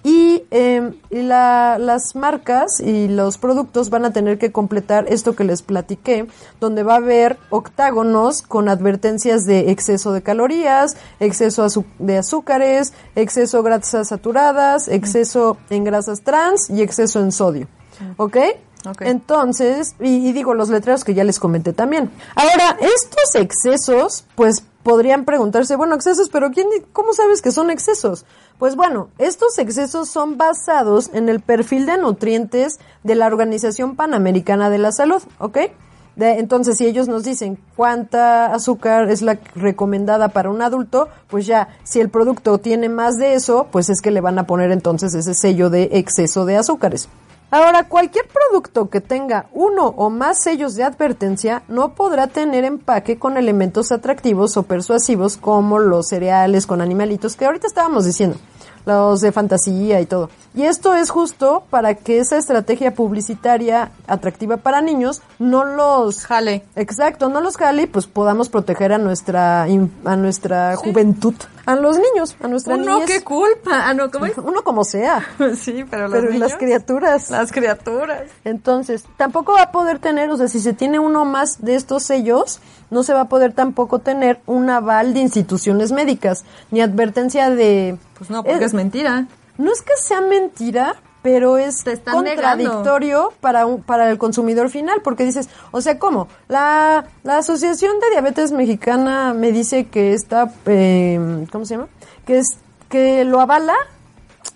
Y, 0.03 0.43
eh, 0.51 0.91
las 1.11 2.15
marcas 2.15 2.81
y 2.81 3.07
los 3.07 3.37
productos 3.37 3.89
van 3.89 4.03
a 4.03 4.11
tener 4.11 4.37
que 4.37 4.51
completar 4.51 5.05
esto 5.07 5.35
que 5.35 5.45
les 5.45 5.61
platiqué, 5.61 6.27
donde 6.59 6.83
va 6.83 6.95
a 6.95 6.97
haber 6.97 7.37
octágonos 7.49 8.41
con 8.41 8.67
advertencias 8.67 9.45
de 9.45 9.71
exceso 9.71 10.11
de 10.11 10.21
calorías, 10.21 10.97
exceso 11.21 11.65
de 11.99 12.17
azúcares, 12.17 12.93
exceso 13.15 13.57
de 13.57 13.69
grasas 13.69 14.09
saturadas, 14.09 14.89
exceso 14.89 15.57
en 15.69 15.85
grasas 15.85 16.21
trans 16.21 16.69
y 16.69 16.81
exceso 16.81 17.21
en 17.21 17.31
sodio. 17.31 17.67
¿Ok? 18.17 18.37
Entonces, 19.01 19.95
y, 19.99 20.31
digo 20.33 20.53
los 20.53 20.69
letreros 20.69 21.03
que 21.03 21.13
ya 21.13 21.23
les 21.23 21.39
comenté 21.39 21.73
también. 21.73 22.11
Ahora, 22.35 22.77
estos 22.79 23.35
excesos, 23.35 24.25
pues 24.35 24.63
podrían 24.83 25.25
preguntarse, 25.25 25.75
bueno, 25.75 25.95
excesos, 25.95 26.29
pero 26.29 26.51
¿quién, 26.51 26.67
¿cómo 26.91 27.13
sabes 27.13 27.41
que 27.41 27.51
son 27.51 27.69
excesos? 27.69 28.25
Pues 28.59 28.75
bueno, 28.75 29.09
estos 29.17 29.57
excesos 29.57 30.09
son 30.09 30.37
basados 30.37 31.09
en 31.13 31.29
el 31.29 31.39
perfil 31.39 31.85
de 31.85 31.97
nutrientes 31.97 32.79
de 33.03 33.15
la 33.15 33.27
Organización 33.27 33.95
Panamericana 33.95 34.69
de 34.69 34.77
la 34.77 34.91
Salud, 34.91 35.23
¿ok? 35.39 35.57
entonces, 36.15 36.77
si 36.77 36.85
ellos 36.85 37.07
nos 37.07 37.23
dicen 37.23 37.57
cuánta 37.75 38.53
azúcar 38.53 39.09
es 39.09 39.23
la 39.23 39.39
recomendada 39.55 40.29
para 40.29 40.51
un 40.51 40.61
adulto, 40.61 41.09
pues 41.27 41.47
ya, 41.47 41.69
si 41.83 41.99
el 41.99 42.09
producto 42.09 42.59
tiene 42.59 42.87
más 42.87 43.17
de 43.17 43.33
eso, 43.33 43.67
pues 43.71 43.89
es 43.89 43.99
que 43.99 44.11
le 44.11 44.21
van 44.21 44.37
a 44.37 44.45
poner 44.45 44.71
entonces 44.71 45.13
ese 45.15 45.33
sello 45.33 45.71
de 45.71 45.89
exceso 45.93 46.45
de 46.45 46.57
azúcares. 46.57 47.09
Ahora, 47.53 47.83
cualquier 47.83 48.25
producto 48.25 48.89
que 48.89 48.99
tenga 48.99 49.45
uno 49.53 49.85
o 49.85 50.09
más 50.09 50.41
sellos 50.41 50.73
de 50.73 50.83
advertencia 50.83 51.61
no 51.67 51.93
podrá 51.93 52.25
tener 52.25 52.63
empaque 52.63 53.19
con 53.19 53.37
elementos 53.37 53.91
atractivos 53.91 54.57
o 54.57 54.63
persuasivos 54.63 55.37
como 55.37 55.77
los 55.77 56.07
cereales 56.07 56.65
con 56.65 56.81
animalitos 56.81 57.35
que 57.35 57.45
ahorita 57.45 57.67
estábamos 57.67 58.05
diciendo. 58.05 58.37
Los 58.85 59.21
de 59.21 59.31
fantasía 59.31 60.01
y 60.01 60.05
todo. 60.05 60.29
Y 60.55 60.63
esto 60.63 60.93
es 60.93 61.09
justo 61.09 61.63
para 61.69 61.95
que 61.95 62.19
esa 62.19 62.37
estrategia 62.37 62.93
publicitaria 62.93 63.91
atractiva 64.07 64.57
para 64.57 64.81
niños 64.81 65.21
no 65.39 65.65
los 65.65 66.25
jale. 66.25 66.63
Exacto, 66.75 67.29
no 67.29 67.41
los 67.41 67.57
jale 67.57 67.83
y 67.83 67.87
pues 67.87 68.05
podamos 68.05 68.49
proteger 68.49 68.93
a 68.93 68.97
nuestra 68.99 69.63
a 69.63 70.15
nuestra 70.15 70.75
juventud, 70.75 71.33
a 71.65 71.75
los 71.75 71.97
niños, 71.97 72.35
a 72.43 72.47
nuestra 72.47 72.75
Uno 72.75 72.99
niñez. 72.99 73.07
qué 73.07 73.23
culpa. 73.23 73.87
Ah, 73.89 73.93
no, 73.95 74.11
¿cómo 74.11 74.25
es? 74.27 74.37
Uno 74.37 74.63
como 74.63 74.83
sea. 74.83 75.25
sí, 75.55 75.85
pero 75.89 76.03
los 76.03 76.11
Pero 76.11 76.31
niños, 76.31 76.39
las 76.51 76.55
criaturas. 76.59 77.29
Las 77.31 77.51
criaturas. 77.51 78.23
Entonces, 78.43 79.05
tampoco 79.17 79.53
va 79.53 79.63
a 79.63 79.71
poder 79.71 79.97
tener, 79.99 80.29
o 80.29 80.37
sea, 80.37 80.47
si 80.47 80.59
se 80.59 80.73
tiene 80.73 80.99
uno 80.99 81.25
más 81.25 81.63
de 81.63 81.75
estos 81.75 82.03
sellos, 82.03 82.59
no 82.93 83.03
se 83.03 83.13
va 83.13 83.21
a 83.21 83.29
poder 83.29 83.51
tampoco 83.53 83.99
tener 83.99 84.39
un 84.45 84.69
aval 84.69 85.13
de 85.13 85.19
instituciones 85.19 85.91
médicas, 85.91 86.45
ni 86.71 86.79
advertencia 86.81 87.49
de... 87.49 87.97
Pues 88.17 88.29
no, 88.29 88.43
porque 88.43 88.63
Eh, 88.63 88.65
es 88.67 88.73
mentira. 88.73 89.27
No 89.57 89.71
es 89.71 89.81
que 89.81 89.93
sea 89.97 90.21
mentira, 90.21 90.95
pero 91.21 91.57
es 91.57 91.83
contradictorio 92.11 93.33
para, 93.41 93.65
un, 93.65 93.81
para 93.81 94.09
el 94.09 94.17
consumidor 94.17 94.69
final, 94.69 95.01
porque 95.03 95.23
dices, 95.25 95.49
o 95.71 95.81
sea, 95.81 95.97
¿cómo? 95.99 96.27
La, 96.47 97.05
la 97.23 97.37
Asociación 97.37 97.99
de 97.99 98.09
Diabetes 98.11 98.51
Mexicana 98.51 99.33
me 99.33 99.51
dice 99.51 99.85
que 99.85 100.13
está, 100.13 100.51
eh, 100.65 101.45
¿cómo 101.51 101.65
se 101.65 101.75
llama? 101.75 101.87
Que, 102.25 102.39
es, 102.39 102.47
que 102.89 103.23
lo 103.25 103.39
avala 103.41 103.75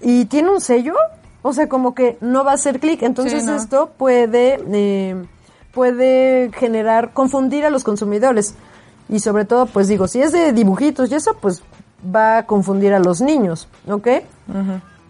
y 0.02 0.26
tiene 0.26 0.50
un 0.50 0.62
sello, 0.62 0.96
o 1.42 1.54
sea, 1.54 1.70
como 1.70 1.96
que 1.96 2.18
no 2.22 2.44
va 2.44 2.52
a 2.52 2.56
hacer 2.56 2.80
clic, 2.80 3.02
entonces 3.04 3.42
Sí, 3.44 3.48
no. 3.48 3.56
esto 3.56 3.92
puede, 3.98 4.60
eh, 4.74 5.16
puede 5.82 6.50
generar, 6.54 7.14
confundir 7.14 7.64
a 7.64 7.70
los 7.70 7.84
consumidores. 7.84 8.56
Y 9.10 9.20
sobre 9.20 9.46
todo, 9.46 9.68
pues 9.68 9.88
digo, 9.88 10.08
si 10.08 10.20
es 10.24 10.32
de 10.32 10.52
dibujitos 10.52 11.12
y 11.12 11.16
eso, 11.16 11.36
pues 11.40 11.62
va 12.04 12.40
a 12.40 12.46
confundir 12.48 12.96
a 12.96 13.00
los 13.00 13.22
niños, 13.22 13.68
¿ok? 13.88 14.08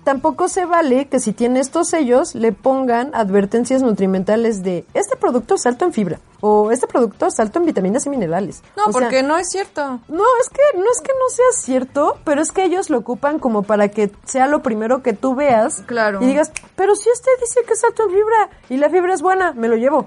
Tampoco 0.04 0.48
se 0.50 0.66
vale 0.66 1.08
que 1.08 1.20
si 1.20 1.32
tiene 1.34 1.60
estos 1.62 1.90
sellos 1.90 2.34
le 2.36 2.52
pongan 2.54 3.14
advertencias 3.14 3.82
nutrimentales 3.82 4.64
de 4.64 4.86
este 4.94 5.18
producto 5.18 5.56
es 5.56 5.66
alto 5.66 5.84
en 5.84 5.92
fibra 5.92 6.20
o 6.40 6.72
este 6.72 6.88
producto 6.88 7.26
es 7.28 7.38
alto 7.42 7.60
en 7.60 7.66
vitaminas 7.66 8.06
y 8.06 8.10
minerales. 8.10 8.62
No, 8.78 8.84
O 8.88 8.92
sea, 8.92 9.02
porque 9.02 9.22
no 9.24 9.38
es 9.38 9.48
cierto. 9.50 9.82
no, 10.08 10.24
es 10.42 10.50
que 10.50 10.78
no 10.78 10.86
es 10.92 11.02
que 11.02 11.12
no 11.12 11.30
sea 11.30 11.46
cierto, 11.62 12.18
pero 12.24 12.42
es 12.42 12.52
que 12.54 12.64
ellos 12.64 12.90
lo 12.90 13.00
ocupan 13.00 13.40
como 13.40 13.64
para 13.64 13.88
que 13.90 14.12
sea 14.26 14.48
lo 14.48 14.62
primero 14.62 15.02
que 15.04 15.12
tú 15.14 15.34
veas 15.36 15.82
Claro. 15.86 16.22
y 16.22 16.26
digas, 16.26 16.52
pero 16.78 16.96
si 16.96 17.10
este 17.10 17.30
dice 17.42 17.62
que 17.68 17.74
es 17.74 17.84
alto 17.84 18.04
en 18.04 18.10
fibra 18.12 18.50
y 18.70 18.78
la 18.78 18.90
fibra 18.90 19.14
es 19.14 19.22
buena, 19.22 19.52
me 19.54 19.68
lo 19.68 19.76
llevo. 19.76 20.06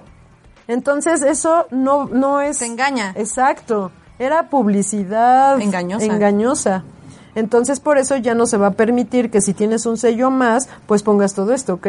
Entonces 0.71 1.23
eso 1.23 1.67
no 1.71 2.07
no 2.07 2.41
es 2.41 2.59
Te 2.59 2.67
engaña. 2.67 3.13
Exacto, 3.17 3.91
era 4.19 4.49
publicidad 4.49 5.61
Engañosa. 5.61 6.05
engañosa. 6.07 6.85
Entonces 7.35 7.81
por 7.81 7.99
eso 7.99 8.17
ya 8.17 8.35
no 8.35 8.47
se 8.47 8.57
va 8.57 8.69
a 8.69 8.73
permitir 8.73 9.31
que 9.31 9.41
si 9.41 9.53
tienes 9.53 9.87
un 9.87 9.97
sello 9.97 10.31
más, 10.31 10.69
pues 10.87 11.03
pongas 11.03 11.35
todo 11.35 11.53
esto, 11.53 11.75
¿ok? 11.75 11.87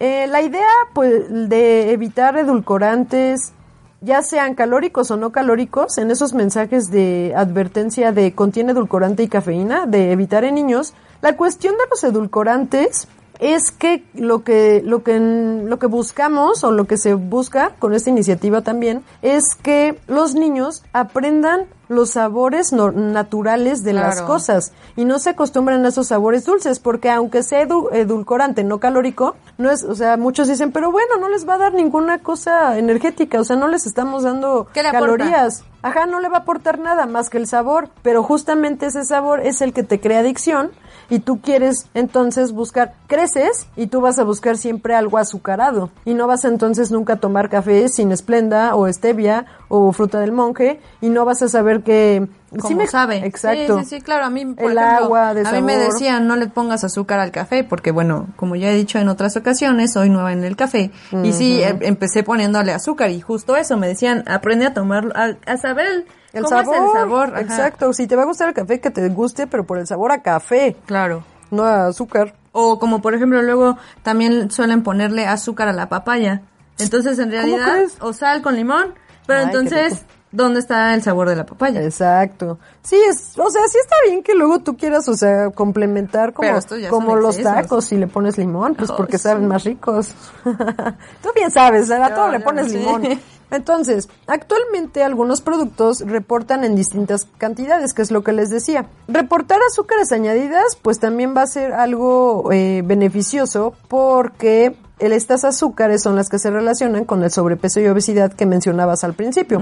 Eh, 0.00 0.26
la 0.28 0.42
idea 0.42 0.68
pues 0.94 1.24
de 1.48 1.92
evitar 1.92 2.36
edulcorantes, 2.36 3.52
ya 4.00 4.22
sean 4.22 4.54
calóricos 4.54 5.10
o 5.10 5.16
no 5.16 5.30
calóricos, 5.30 5.98
en 5.98 6.10
esos 6.10 6.34
mensajes 6.34 6.90
de 6.90 7.32
advertencia 7.36 8.10
de 8.12 8.34
contiene 8.34 8.72
edulcorante 8.72 9.22
y 9.22 9.28
cafeína, 9.28 9.86
de 9.86 10.10
evitar 10.10 10.44
en 10.44 10.56
niños, 10.56 10.94
la 11.20 11.36
cuestión 11.36 11.74
de 11.74 11.84
los 11.88 12.02
edulcorantes 12.02 13.06
es 13.42 13.72
que 13.72 14.04
lo 14.14 14.44
que 14.44 14.80
lo 14.84 15.02
que 15.02 15.18
lo 15.18 15.78
que 15.78 15.86
buscamos 15.88 16.62
o 16.64 16.70
lo 16.70 16.84
que 16.86 16.96
se 16.96 17.14
busca 17.14 17.72
con 17.80 17.92
esta 17.92 18.08
iniciativa 18.08 18.62
también 18.62 19.02
es 19.20 19.56
que 19.60 19.98
los 20.06 20.34
niños 20.34 20.84
aprendan 20.92 21.66
los 21.88 22.10
sabores 22.10 22.72
no- 22.72 22.92
naturales 22.92 23.82
de 23.82 23.92
las 23.92 24.22
cosas. 24.26 24.72
Y 24.96 25.04
no 25.04 25.18
se 25.18 25.30
acostumbran 25.30 25.84
a 25.84 25.88
esos 25.88 26.06
sabores 26.06 26.44
dulces 26.44 26.78
porque 26.78 27.10
aunque 27.10 27.42
sea 27.42 27.66
edu- 27.68 27.88
edulcorante 27.92 28.64
no 28.64 28.78
calórico 28.80 29.34
no 29.62 29.70
es 29.70 29.84
o 29.84 29.94
sea 29.94 30.16
muchos 30.16 30.48
dicen 30.48 30.72
pero 30.72 30.92
bueno 30.92 31.16
no 31.18 31.28
les 31.28 31.48
va 31.48 31.54
a 31.54 31.58
dar 31.58 31.74
ninguna 31.74 32.18
cosa 32.18 32.78
energética 32.78 33.40
o 33.40 33.44
sea 33.44 33.56
no 33.56 33.68
les 33.68 33.86
estamos 33.86 34.24
dando 34.24 34.66
¿Qué 34.74 34.82
le 34.82 34.88
aporta? 34.88 35.06
calorías 35.06 35.64
ajá 35.82 36.06
no 36.06 36.20
le 36.20 36.28
va 36.28 36.38
a 36.38 36.40
aportar 36.40 36.78
nada 36.78 37.06
más 37.06 37.30
que 37.30 37.38
el 37.38 37.46
sabor 37.46 37.88
pero 38.02 38.22
justamente 38.22 38.86
ese 38.86 39.04
sabor 39.04 39.40
es 39.40 39.62
el 39.62 39.72
que 39.72 39.82
te 39.82 40.00
crea 40.00 40.20
adicción 40.20 40.72
y 41.12 41.18
tú 41.18 41.42
quieres 41.42 41.90
entonces 41.92 42.52
buscar, 42.52 42.94
creces 43.06 43.66
y 43.76 43.88
tú 43.88 44.00
vas 44.00 44.18
a 44.18 44.24
buscar 44.24 44.56
siempre 44.56 44.94
algo 44.94 45.18
azucarado 45.18 45.90
y 46.04 46.14
no 46.14 46.26
vas 46.26 46.44
a 46.44 46.48
entonces 46.48 46.90
nunca 46.90 47.16
tomar 47.16 47.50
café 47.50 47.88
sin 47.88 48.12
esplenda 48.12 48.74
o 48.74 48.90
stevia 48.90 49.44
o 49.68 49.92
fruta 49.92 50.20
del 50.20 50.32
monje 50.32 50.80
y 51.00 51.10
no 51.10 51.24
vas 51.24 51.42
a 51.42 51.48
saber 51.48 51.82
que 51.82 52.28
Como 52.56 52.68
sí 52.68 52.74
me- 52.74 52.86
sabe. 52.86 53.24
Exacto. 53.26 53.78
Sí, 53.80 53.84
sí, 53.84 53.96
sí, 53.96 54.00
claro. 54.02 54.24
A 54.26 54.30
mí, 54.30 54.44
por 54.44 54.70
El 54.70 54.78
ejemplo, 54.78 55.04
agua 55.06 55.34
de 55.34 55.46
A 55.48 55.52
mí 55.52 55.62
me 55.62 55.76
decían, 55.78 56.26
no 56.26 56.36
le 56.36 56.46
pongas 56.48 56.84
azúcar 56.84 57.18
al 57.20 57.30
café, 57.30 57.64
porque 57.64 57.90
bueno, 57.92 58.26
como 58.36 58.56
ya 58.56 58.70
he 58.70 58.74
dicho 58.74 58.98
en 58.98 59.08
otras 59.08 59.36
ocasiones, 59.36 59.92
soy 59.92 60.10
nueva 60.10 60.32
en 60.32 60.44
el 60.44 60.54
café. 60.56 60.90
Y 61.22 61.32
sí, 61.32 61.62
em- 61.62 61.78
empecé 61.82 62.22
poniéndole 62.22 62.72
azúcar 62.72 63.10
y 63.10 63.20
justo 63.20 63.56
eso, 63.56 63.76
me 63.76 63.88
decían, 63.88 64.24
aprende 64.28 64.66
a 64.66 64.74
tomarlo, 64.74 65.12
a, 65.16 65.30
a 65.50 65.56
saber 65.56 65.86
el, 65.86 66.06
El 66.32 66.44
cómo 66.44 66.48
sabor, 66.62 66.74
es 66.74 66.80
el 66.82 66.92
sabor. 66.92 67.28
Ajá. 67.30 67.40
exacto. 67.40 67.92
Si 67.92 68.06
te 68.06 68.16
va 68.16 68.22
a 68.22 68.26
gustar 68.26 68.48
el 68.48 68.54
café, 68.54 68.80
que 68.80 68.90
te 68.90 69.08
guste, 69.08 69.46
pero 69.46 69.64
por 69.64 69.78
el 69.78 69.86
sabor 69.86 70.12
a 70.12 70.22
café, 70.22 70.76
Claro. 70.86 71.24
no 71.50 71.64
a 71.64 71.86
azúcar. 71.86 72.34
O 72.52 72.78
como 72.78 73.00
por 73.00 73.14
ejemplo 73.14 73.40
luego 73.40 73.78
también 74.02 74.50
suelen 74.50 74.82
ponerle 74.82 75.26
azúcar 75.26 75.68
a 75.68 75.72
la 75.72 75.88
papaya. 75.88 76.42
Entonces 76.78 77.18
en 77.18 77.30
realidad, 77.30 77.78
o 78.00 78.12
sal 78.12 78.42
con 78.42 78.56
limón, 78.56 78.94
pero 79.26 79.40
Ay, 79.40 79.46
entonces. 79.46 80.04
¿Dónde 80.32 80.60
está 80.60 80.94
el 80.94 81.02
sabor 81.02 81.28
de 81.28 81.36
la 81.36 81.46
papaya? 81.46 81.82
Exacto. 81.82 82.58
Sí, 82.82 82.96
es, 83.08 83.38
o 83.38 83.50
sea, 83.50 83.62
sí 83.68 83.78
está 83.80 83.94
bien 84.08 84.22
que 84.22 84.34
luego 84.34 84.58
tú 84.60 84.76
quieras, 84.76 85.08
o 85.08 85.14
sea, 85.14 85.50
complementar 85.50 86.32
como, 86.32 86.50
como 86.90 87.16
los 87.16 87.36
excesos. 87.38 87.62
tacos 87.62 87.84
si 87.84 87.96
le 87.96 88.06
pones 88.08 88.38
limón, 88.38 88.74
pues 88.74 88.90
Oh, 88.90 88.96
porque 88.96 89.18
sí. 89.18 89.24
saben 89.24 89.46
más 89.46 89.64
ricos. 89.64 90.14
tú 90.44 91.28
bien 91.34 91.50
sabes, 91.50 91.90
a 91.90 92.08
Yo, 92.08 92.14
todo 92.14 92.28
le 92.28 92.40
pones 92.40 92.70
sí. 92.70 92.78
limón. 92.78 93.02
Entonces, 93.50 94.08
actualmente 94.26 95.04
algunos 95.04 95.42
productos 95.42 96.00
reportan 96.00 96.64
en 96.64 96.74
distintas 96.74 97.28
cantidades, 97.36 97.92
que 97.92 98.00
es 98.00 98.10
lo 98.10 98.22
que 98.24 98.32
les 98.32 98.48
decía. 98.48 98.86
Reportar 99.08 99.58
azúcares 99.70 100.10
añadidas, 100.10 100.76
pues 100.80 100.98
también 100.98 101.34
va 101.36 101.42
a 101.42 101.46
ser 101.46 101.74
algo 101.74 102.50
eh, 102.50 102.80
beneficioso 102.82 103.74
porque 103.88 104.74
estas 104.98 105.44
azúcares 105.44 106.02
son 106.02 106.16
las 106.16 106.28
que 106.28 106.38
se 106.38 106.50
relacionan 106.50 107.04
con 107.04 107.22
el 107.24 107.30
sobrepeso 107.30 107.80
y 107.80 107.88
obesidad 107.88 108.32
que 108.32 108.46
mencionabas 108.46 109.04
al 109.04 109.14
principio. 109.14 109.60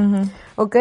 ¿Ok? 0.56 0.76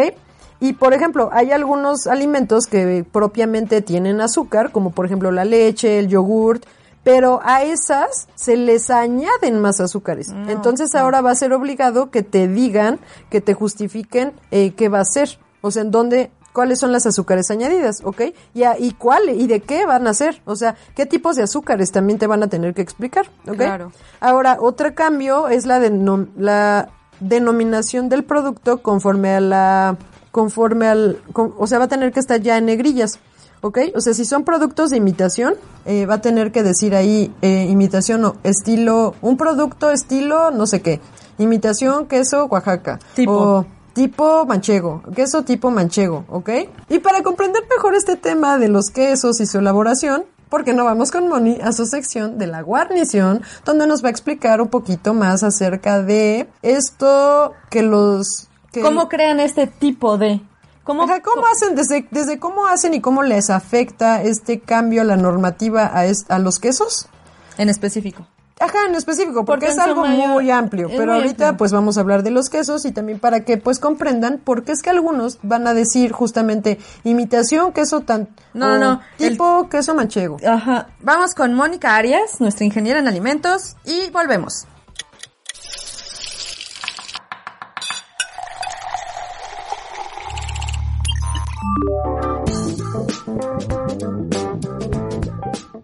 Y 0.59 0.73
por 0.73 0.93
ejemplo, 0.93 1.29
hay 1.31 1.51
algunos 1.51 2.07
alimentos 2.07 2.67
que 2.67 3.05
propiamente 3.09 3.81
tienen 3.81 4.19
azúcar, 4.19 4.71
como 4.71 4.91
por 4.91 5.05
ejemplo 5.05 5.31
la 5.31 5.45
leche, 5.45 5.99
el 5.99 6.09
yogurt, 6.09 6.65
pero 7.03 7.39
a 7.43 7.63
esas 7.63 8.27
se 8.35 8.57
les 8.57 8.89
añaden 8.89 9.61
más 9.61 9.79
azúcares. 9.79 10.33
Entonces 10.47 10.93
ahora 10.95 11.21
va 11.21 11.31
a 11.31 11.35
ser 11.35 11.53
obligado 11.53 12.11
que 12.11 12.23
te 12.23 12.47
digan, 12.47 12.99
que 13.29 13.39
te 13.39 13.53
justifiquen 13.53 14.33
eh, 14.51 14.73
qué 14.73 14.89
va 14.89 14.99
a 14.99 15.05
ser, 15.05 15.39
o 15.61 15.71
sea, 15.71 15.83
en 15.83 15.91
dónde, 15.91 16.31
cuáles 16.53 16.79
son 16.79 16.91
las 16.91 17.05
azúcares 17.05 17.49
añadidas, 17.51 18.01
¿ok? 18.03 18.21
Y, 18.53 18.63
a- 18.63 18.77
y 18.79 18.91
cuál 18.93 19.29
y 19.29 19.47
de 19.47 19.59
qué 19.61 19.85
van 19.85 20.07
a 20.07 20.13
ser, 20.13 20.41
o 20.45 20.55
sea, 20.55 20.75
qué 20.95 21.05
tipos 21.05 21.35
de 21.35 21.43
azúcares 21.43 21.91
también 21.91 22.19
te 22.19 22.27
van 22.27 22.43
a 22.43 22.47
tener 22.47 22.73
que 22.73 22.81
explicar, 22.81 23.27
¿ok? 23.47 23.55
Claro. 23.55 23.91
Ahora, 24.19 24.57
otro 24.59 24.93
cambio 24.95 25.47
es 25.49 25.65
la, 25.65 25.79
denom- 25.79 26.29
la 26.37 26.89
denominación 27.19 28.09
del 28.09 28.23
producto 28.23 28.81
conforme 28.81 29.35
a 29.35 29.39
la, 29.39 29.97
conforme 30.31 30.87
al, 30.87 31.21
con- 31.33 31.53
o 31.57 31.67
sea, 31.67 31.79
va 31.79 31.85
a 31.85 31.87
tener 31.89 32.11
que 32.11 32.19
estar 32.19 32.39
ya 32.41 32.57
en 32.57 32.65
negrillas, 32.65 33.19
¿ok? 33.61 33.77
O 33.95 34.01
sea, 34.01 34.13
si 34.13 34.25
son 34.25 34.43
productos 34.43 34.89
de 34.89 34.97
imitación, 34.97 35.55
eh, 35.85 36.05
va 36.05 36.15
a 36.15 36.21
tener 36.21 36.51
que 36.51 36.63
decir 36.63 36.95
ahí 36.95 37.33
eh, 37.41 37.67
imitación 37.69 38.25
o 38.25 38.35
estilo, 38.43 39.15
un 39.21 39.37
producto 39.37 39.91
estilo 39.91 40.51
no 40.51 40.65
sé 40.65 40.81
qué, 40.81 40.99
imitación 41.37 42.07
queso 42.07 42.45
Oaxaca. 42.45 42.99
Tipo. 43.15 43.31
O 43.33 43.65
tipo 44.07 44.45
manchego, 44.45 45.01
queso 45.13 45.43
tipo 45.43 45.71
manchego, 45.71 46.23
¿ok? 46.29 46.49
Y 46.87 46.99
para 46.99 47.21
comprender 47.21 47.63
mejor 47.69 47.95
este 47.95 48.15
tema 48.15 48.57
de 48.57 48.69
los 48.69 48.91
quesos 48.91 49.41
y 49.41 49.45
su 49.45 49.57
elaboración, 49.59 50.23
¿por 50.47 50.63
qué 50.63 50.73
no 50.73 50.85
vamos 50.85 51.11
con 51.11 51.27
Moni 51.27 51.57
a 51.61 51.73
su 51.73 51.85
sección 51.85 52.37
de 52.37 52.47
la 52.47 52.61
guarnición, 52.61 53.41
donde 53.65 53.87
nos 53.87 54.01
va 54.01 54.07
a 54.07 54.11
explicar 54.11 54.61
un 54.61 54.69
poquito 54.69 55.13
más 55.13 55.43
acerca 55.43 56.01
de 56.01 56.47
esto 56.61 57.51
que 57.69 57.81
los... 57.81 58.47
Que 58.71 58.81
¿Cómo 58.81 59.09
crean 59.09 59.41
este 59.41 59.67
tipo 59.67 60.17
de? 60.17 60.39
¿Cómo, 60.85 61.03
Ajá, 61.03 61.21
¿cómo 61.21 61.43
hacen, 61.47 61.75
desde, 61.75 62.07
desde 62.09 62.39
cómo 62.39 62.67
hacen 62.67 62.93
y 62.93 63.01
cómo 63.01 63.21
les 63.21 63.49
afecta 63.49 64.23
este 64.23 64.61
cambio 64.61 65.01
a 65.01 65.05
la 65.05 65.17
normativa 65.17 65.91
a, 65.93 66.05
es- 66.05 66.25
a 66.29 66.39
los 66.39 66.57
quesos? 66.59 67.09
En 67.57 67.67
específico. 67.67 68.25
Ajá, 68.61 68.87
en 68.87 68.95
específico, 68.95 69.45
porque, 69.45 69.67
Porque 69.67 69.67
es 69.67 69.77
algo 69.79 70.01
mayor- 70.01 70.27
muy 70.29 70.51
amplio. 70.51 70.89
Pero 70.89 71.13
muy 71.13 71.21
ahorita 71.21 71.49
amplio. 71.49 71.57
pues 71.57 71.71
vamos 71.71 71.97
a 71.97 72.01
hablar 72.01 72.23
de 72.23 72.31
los 72.31 72.49
quesos 72.49 72.83
y 72.85 72.91
también 72.91 73.17
para 73.19 73.45
que 73.45 73.57
pues 73.57 73.79
comprendan 73.79 74.37
por 74.37 74.63
qué 74.63 74.73
es 74.73 74.81
que 74.81 74.89
algunos 74.89 75.39
van 75.43 75.65
a 75.65 75.73
decir 75.73 76.11
justamente 76.11 76.77
imitación 77.05 77.71
queso 77.71 78.01
tan... 78.01 78.27
No, 78.53 78.77
no, 78.77 79.01
el- 79.17 79.31
Tipo 79.31 79.69
queso 79.69 79.95
manchego. 79.95 80.37
Ajá. 80.45 80.87
Vamos 81.01 81.33
con 81.35 81.53
Mónica 81.53 81.95
Arias, 81.95 82.41
nuestra 82.41 82.65
ingeniera 82.65 82.99
en 82.99 83.07
alimentos, 83.07 83.77
y 83.85 84.09
volvemos. 84.11 84.65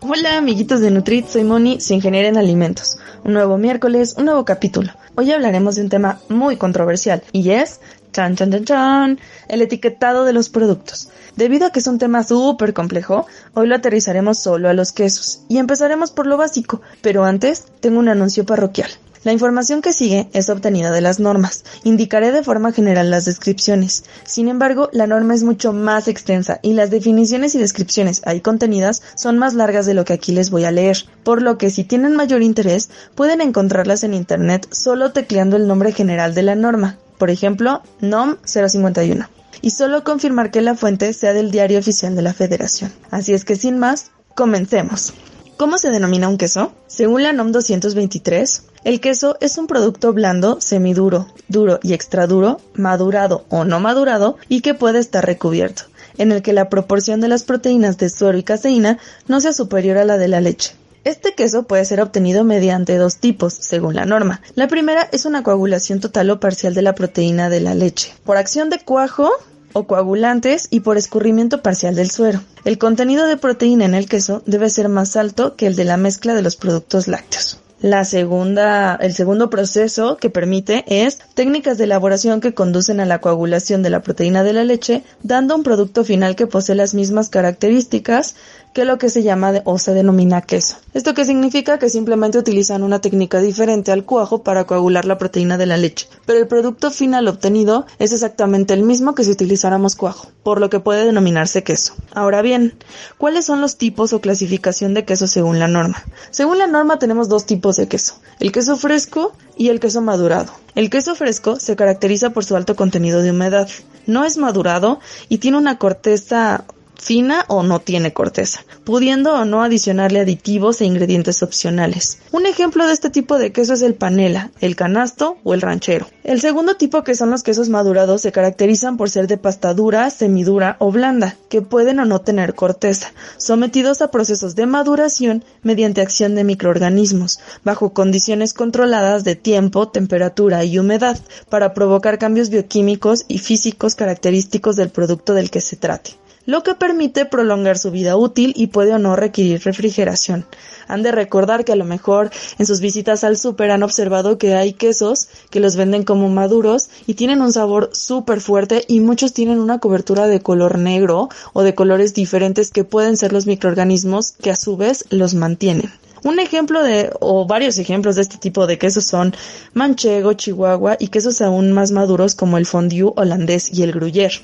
Hola 0.01 0.37
amiguitos 0.37 0.81
de 0.81 0.91
Nutrit, 0.91 1.27
soy 1.27 1.45
Moni, 1.45 1.79
su 1.79 1.93
ingeniera 1.93 2.27
en 2.27 2.37
alimentos. 2.37 2.97
Un 3.23 3.33
nuevo 3.33 3.57
miércoles, 3.57 4.15
un 4.17 4.25
nuevo 4.25 4.43
capítulo. 4.43 4.91
Hoy 5.15 5.31
hablaremos 5.31 5.75
de 5.75 5.83
un 5.83 5.89
tema 5.89 6.19
muy 6.27 6.57
controversial 6.57 7.23
y 7.31 7.51
es, 7.51 7.79
chan 8.11 8.35
chan 8.35 8.51
chan 8.51 8.65
chan, 8.65 9.19
el 9.47 9.61
etiquetado 9.61 10.25
de 10.25 10.33
los 10.33 10.49
productos. 10.49 11.09
Debido 11.37 11.67
a 11.67 11.69
que 11.71 11.79
es 11.79 11.87
un 11.87 11.97
tema 11.97 12.23
súper 12.23 12.73
complejo, 12.73 13.25
hoy 13.53 13.67
lo 13.67 13.75
aterrizaremos 13.75 14.39
solo 14.39 14.69
a 14.69 14.73
los 14.73 14.91
quesos 14.91 15.41
y 15.47 15.59
empezaremos 15.59 16.11
por 16.11 16.27
lo 16.27 16.35
básico, 16.35 16.81
pero 17.01 17.23
antes 17.23 17.65
tengo 17.79 17.99
un 17.99 18.09
anuncio 18.09 18.45
parroquial. 18.45 18.89
La 19.25 19.33
información 19.33 19.81
que 19.81 19.91
sigue 19.91 20.29
es 20.33 20.49
obtenida 20.49 20.91
de 20.91 21.01
las 21.01 21.19
normas. 21.19 21.65
Indicaré 21.83 22.31
de 22.31 22.43
forma 22.43 22.71
general 22.71 23.09
las 23.09 23.25
descripciones. 23.25 24.03
Sin 24.23 24.47
embargo, 24.47 24.87
la 24.93 25.07
norma 25.07 25.33
es 25.33 25.41
mucho 25.41 25.73
más 25.73 26.07
extensa 26.07 26.59
y 26.61 26.73
las 26.73 26.91
definiciones 26.91 27.55
y 27.55 27.57
descripciones 27.57 28.21
ahí 28.27 28.39
contenidas 28.39 29.01
son 29.15 29.39
más 29.39 29.55
largas 29.55 29.87
de 29.87 29.95
lo 29.95 30.05
que 30.05 30.13
aquí 30.13 30.31
les 30.31 30.51
voy 30.51 30.65
a 30.65 30.69
leer, 30.69 31.07
por 31.23 31.41
lo 31.41 31.57
que 31.57 31.71
si 31.71 31.83
tienen 31.83 32.15
mayor 32.15 32.43
interés 32.43 32.91
pueden 33.15 33.41
encontrarlas 33.41 34.03
en 34.03 34.13
Internet 34.13 34.67
solo 34.71 35.11
tecleando 35.11 35.55
el 35.55 35.65
nombre 35.65 35.91
general 35.91 36.35
de 36.35 36.43
la 36.43 36.53
norma, 36.53 36.99
por 37.17 37.31
ejemplo, 37.31 37.81
NOM 38.01 38.35
051 38.45 39.27
y 39.63 39.71
solo 39.71 40.03
confirmar 40.03 40.51
que 40.51 40.61
la 40.61 40.75
fuente 40.75 41.11
sea 41.13 41.33
del 41.33 41.49
diario 41.49 41.79
oficial 41.79 42.15
de 42.15 42.21
la 42.21 42.35
Federación. 42.35 42.93
Así 43.09 43.33
es 43.33 43.43
que 43.43 43.55
sin 43.55 43.79
más, 43.79 44.11
comencemos. 44.35 45.15
¿Cómo 45.57 45.77
se 45.77 45.89
denomina 45.89 46.27
un 46.27 46.37
queso? 46.37 46.73
Según 46.87 47.23
la 47.23 47.31
NOM 47.31 47.53
223, 47.53 48.63
el 48.83 48.99
queso 48.99 49.37
es 49.39 49.57
un 49.57 49.67
producto 49.67 50.11
blando, 50.11 50.59
semiduro, 50.59 51.27
duro 51.47 51.79
y 51.81 51.93
extraduro, 51.93 52.59
madurado 52.73 53.45
o 53.47 53.63
no 53.63 53.79
madurado 53.79 54.35
y 54.49 54.59
que 54.59 54.73
puede 54.73 54.99
estar 54.99 55.25
recubierto, 55.25 55.83
en 56.17 56.33
el 56.33 56.41
que 56.41 56.51
la 56.51 56.67
proporción 56.67 57.21
de 57.21 57.29
las 57.29 57.45
proteínas 57.45 57.97
de 57.97 58.09
suero 58.09 58.37
y 58.37 58.43
caseína 58.43 58.99
no 59.29 59.39
sea 59.39 59.53
superior 59.53 59.97
a 59.97 60.03
la 60.03 60.17
de 60.17 60.27
la 60.27 60.41
leche. 60.41 60.75
Este 61.05 61.35
queso 61.35 61.63
puede 61.63 61.85
ser 61.85 62.01
obtenido 62.01 62.43
mediante 62.43 62.97
dos 62.97 63.17
tipos, 63.17 63.53
según 63.53 63.95
la 63.95 64.05
norma. 64.05 64.41
La 64.55 64.67
primera 64.67 65.07
es 65.13 65.23
una 65.23 65.41
coagulación 65.41 66.01
total 66.01 66.31
o 66.31 66.41
parcial 66.41 66.73
de 66.73 66.81
la 66.81 66.95
proteína 66.95 67.49
de 67.49 67.61
la 67.61 67.75
leche, 67.75 68.13
por 68.25 68.35
acción 68.35 68.69
de 68.69 68.79
cuajo 68.79 69.31
o 69.75 69.85
coagulantes 69.85 70.67
y 70.71 70.79
por 70.79 70.97
escurrimiento 70.97 71.61
parcial 71.61 71.95
del 71.95 72.09
suero. 72.09 72.41
El 72.63 72.77
contenido 72.77 73.27
de 73.27 73.35
proteína 73.35 73.83
en 73.83 73.93
el 73.93 74.07
queso 74.07 74.41
debe 74.45 74.69
ser 74.69 74.87
más 74.87 75.17
alto 75.17 75.57
que 75.57 75.67
el 75.67 75.75
de 75.75 75.83
la 75.83 75.97
mezcla 75.97 76.33
de 76.33 76.41
los 76.41 76.55
productos 76.55 77.09
lácteos. 77.09 77.59
La 77.81 78.05
segunda, 78.05 78.95
el 78.95 79.13
segundo 79.13 79.49
proceso 79.49 80.15
que 80.15 80.29
permite 80.29 80.85
es 80.87 81.19
técnicas 81.33 81.77
de 81.77 81.83
elaboración 81.83 82.39
que 82.39 82.53
conducen 82.53 83.01
a 83.01 83.05
la 83.05 83.19
coagulación 83.19 83.83
de 83.83 83.89
la 83.89 84.01
proteína 84.01 84.43
de 84.43 84.53
la 84.53 84.63
leche, 84.63 85.03
dando 85.23 85.55
un 85.55 85.63
producto 85.63 86.05
final 86.05 86.37
que 86.37 86.47
posee 86.47 86.75
las 86.75 86.93
mismas 86.93 87.29
características 87.29 88.35
que 88.75 88.83
lo 88.83 88.97
que 88.97 89.09
se 89.09 89.23
llama 89.23 89.53
o 89.63 89.79
se 89.79 89.93
denomina 89.93 90.41
queso. 90.41 90.75
Esto 90.93 91.13
que 91.13 91.23
significa 91.23 91.79
que 91.79 91.89
simplemente 91.89 92.37
utilizan 92.37 92.83
una 92.83 92.99
técnica 92.99 93.39
diferente 93.39 93.93
al 93.93 94.03
cuajo 94.03 94.43
para 94.43 94.65
coagular 94.65 95.05
la 95.05 95.17
proteína 95.17 95.57
de 95.57 95.65
la 95.65 95.77
leche, 95.77 96.09
pero 96.25 96.39
el 96.39 96.47
producto 96.47 96.91
final 96.91 97.29
obtenido 97.29 97.85
es 97.99 98.11
exactamente 98.11 98.73
el 98.73 98.83
mismo 98.83 99.15
que 99.15 99.23
si 99.23 99.31
utilizáramos 99.31 99.95
cuajo, 99.95 100.27
por 100.43 100.59
lo 100.59 100.69
que 100.69 100.81
puede 100.81 101.05
denominarse 101.05 101.63
queso. 101.63 101.93
Ahora 102.13 102.41
bien, 102.41 102.77
¿cuáles 103.17 103.45
son 103.45 103.61
los 103.61 103.77
tipos 103.77 104.11
o 104.11 104.19
clasificación 104.19 104.93
de 104.93 105.05
queso 105.05 105.25
según 105.25 105.57
la 105.57 105.69
norma? 105.69 106.03
Según 106.31 106.57
la 106.57 106.67
norma 106.67 106.99
tenemos 106.99 107.29
dos 107.29 107.45
tipos 107.45 107.77
de 107.77 107.87
queso, 107.87 108.15
el 108.41 108.51
queso 108.51 108.75
fresco 108.75 109.31
y 109.55 109.69
el 109.69 109.79
queso 109.79 110.01
madurado. 110.01 110.51
El 110.75 110.89
queso 110.89 111.15
fresco 111.15 111.61
se 111.61 111.77
caracteriza 111.77 112.31
por 112.31 112.43
su 112.43 112.57
alto 112.57 112.75
contenido 112.75 113.21
de 113.21 113.31
humedad, 113.31 113.69
no 114.05 114.25
es 114.25 114.37
madurado 114.37 114.99
y 115.29 115.37
tiene 115.37 115.57
una 115.57 115.77
corteza 115.77 116.65
fina 116.97 117.45
o 117.47 117.63
no 117.63 117.79
tiene 117.79 118.13
corteza, 118.13 118.65
pudiendo 118.83 119.33
o 119.33 119.45
no 119.45 119.63
adicionarle 119.63 120.19
aditivos 120.19 120.81
e 120.81 120.85
ingredientes 120.85 121.43
opcionales. 121.43 122.19
Un 122.31 122.45
ejemplo 122.45 122.87
de 122.87 122.93
este 122.93 123.09
tipo 123.09 123.37
de 123.37 123.51
queso 123.51 123.73
es 123.73 123.81
el 123.81 123.95
panela, 123.95 124.51
el 124.61 124.75
canasto 124.75 125.37
o 125.43 125.53
el 125.53 125.61
ranchero. 125.61 126.07
El 126.23 126.41
segundo 126.41 126.75
tipo 126.75 127.03
que 127.03 127.15
son 127.15 127.29
los 127.29 127.43
quesos 127.43 127.69
madurados 127.69 128.21
se 128.21 128.31
caracterizan 128.31 128.97
por 128.97 129.09
ser 129.09 129.27
de 129.27 129.37
pasta 129.37 129.73
dura, 129.73 130.09
semidura 130.09 130.75
o 130.79 130.91
blanda, 130.91 131.35
que 131.49 131.61
pueden 131.61 131.99
o 131.99 132.05
no 132.05 132.21
tener 132.21 132.55
corteza, 132.55 133.13
sometidos 133.37 134.01
a 134.01 134.09
procesos 134.09 134.55
de 134.55 134.65
maduración 134.65 135.43
mediante 135.61 136.01
acción 136.01 136.35
de 136.35 136.43
microorganismos, 136.43 137.39
bajo 137.63 137.93
condiciones 137.93 138.53
controladas 138.53 139.23
de 139.23 139.35
tiempo, 139.35 139.87
temperatura 139.89 140.63
y 140.63 140.79
humedad, 140.79 141.19
para 141.49 141.73
provocar 141.73 142.17
cambios 142.17 142.49
bioquímicos 142.49 143.25
y 143.27 143.37
físicos 143.37 143.95
característicos 143.95 144.75
del 144.75 144.89
producto 144.89 145.33
del 145.33 145.51
que 145.51 145.61
se 145.61 145.75
trate 145.75 146.24
lo 146.45 146.63
que 146.63 146.75
permite 146.75 147.25
prolongar 147.25 147.77
su 147.77 147.91
vida 147.91 148.15
útil 148.15 148.53
y 148.55 148.67
puede 148.67 148.93
o 148.93 148.99
no 148.99 149.15
requerir 149.15 149.61
refrigeración. 149.63 150.45
Han 150.87 151.03
de 151.03 151.11
recordar 151.11 151.65
que 151.65 151.71
a 151.71 151.75
lo 151.75 151.85
mejor 151.85 152.29
en 152.59 152.65
sus 152.65 152.79
visitas 152.79 153.23
al 153.23 153.37
súper 153.37 153.71
han 153.71 153.83
observado 153.83 154.37
que 154.37 154.53
hay 154.53 154.73
quesos 154.73 155.27
que 155.49 155.59
los 155.59 155.75
venden 155.75 156.03
como 156.03 156.29
maduros 156.29 156.89
y 157.07 157.15
tienen 157.15 157.41
un 157.41 157.51
sabor 157.51 157.89
súper 157.93 158.41
fuerte 158.41 158.83
y 158.87 158.99
muchos 158.99 159.33
tienen 159.33 159.59
una 159.59 159.79
cobertura 159.79 160.27
de 160.27 160.41
color 160.41 160.77
negro 160.77 161.29
o 161.53 161.63
de 161.63 161.73
colores 161.73 162.13
diferentes 162.13 162.71
que 162.71 162.83
pueden 162.83 163.17
ser 163.17 163.33
los 163.33 163.47
microorganismos 163.47 164.33
que 164.33 164.51
a 164.51 164.55
su 164.55 164.77
vez 164.77 165.05
los 165.09 165.33
mantienen. 165.33 165.91
Un 166.23 166.39
ejemplo 166.39 166.81
de, 166.81 167.11
o 167.19 167.45
varios 167.45 167.77
ejemplos 167.77 168.15
de 168.15 168.23
este 168.23 168.37
tipo 168.37 168.65
de 168.65 168.79
quesos 168.79 169.05
son 169.05 169.35
manchego, 169.73 170.33
chihuahua 170.33 170.97
y 170.99 171.09
quesos 171.09 171.39
aún 171.41 171.71
más 171.71 171.91
maduros 171.91 172.33
como 172.33 172.57
el 172.57 172.65
fondue 172.65 173.11
holandés 173.15 173.71
y 173.71 173.83
el 173.83 173.93
gruyère. 173.93 174.41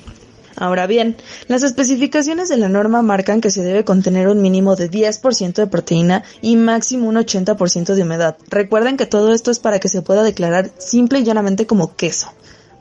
Ahora 0.56 0.86
bien, 0.86 1.16
las 1.48 1.62
especificaciones 1.62 2.48
de 2.48 2.56
la 2.56 2.68
norma 2.68 3.02
marcan 3.02 3.40
que 3.40 3.50
se 3.50 3.62
debe 3.62 3.84
contener 3.84 4.28
un 4.28 4.42
mínimo 4.42 4.76
de 4.76 4.90
10% 4.90 5.54
de 5.54 5.66
proteína 5.66 6.24
y 6.40 6.56
máximo 6.56 7.08
un 7.08 7.16
80% 7.16 7.94
de 7.94 8.02
humedad. 8.02 8.36
Recuerden 8.48 8.96
que 8.96 9.06
todo 9.06 9.32
esto 9.32 9.50
es 9.50 9.58
para 9.58 9.80
que 9.80 9.88
se 9.88 10.02
pueda 10.02 10.22
declarar 10.22 10.70
simple 10.78 11.20
y 11.20 11.24
llanamente 11.24 11.66
como 11.66 11.96
queso. 11.96 12.32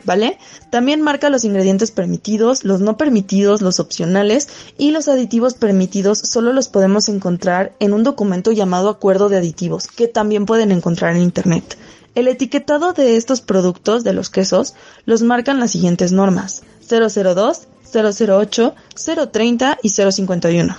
¿Vale? 0.03 0.39
También 0.71 1.01
marca 1.01 1.29
los 1.29 1.43
ingredientes 1.43 1.91
permitidos, 1.91 2.63
los 2.63 2.81
no 2.81 2.97
permitidos, 2.97 3.62
los 3.62 3.79
opcionales 3.79 4.49
y 4.77 4.89
los 4.89 5.07
aditivos 5.07 5.53
permitidos 5.53 6.17
solo 6.17 6.53
los 6.53 6.69
podemos 6.69 7.07
encontrar 7.07 7.73
en 7.79 7.93
un 7.93 8.01
documento 8.01 8.51
llamado 8.51 8.89
Acuerdo 8.89 9.29
de 9.29 9.38
Aditivos, 9.38 9.88
que 9.88 10.07
también 10.07 10.47
pueden 10.47 10.71
encontrar 10.71 11.15
en 11.15 11.21
Internet. 11.21 11.77
El 12.13 12.27
etiquetado 12.27 12.93
de 12.93 13.15
estos 13.15 13.41
productos, 13.41 14.03
de 14.03 14.13
los 14.13 14.29
quesos, 14.29 14.73
los 15.05 15.21
marcan 15.21 15.60
las 15.60 15.71
siguientes 15.71 16.12
normas. 16.12 16.63
002, 16.91 17.67
008, 17.93 18.75
030 19.32 19.77
y 19.82 19.89
051. 19.89 20.75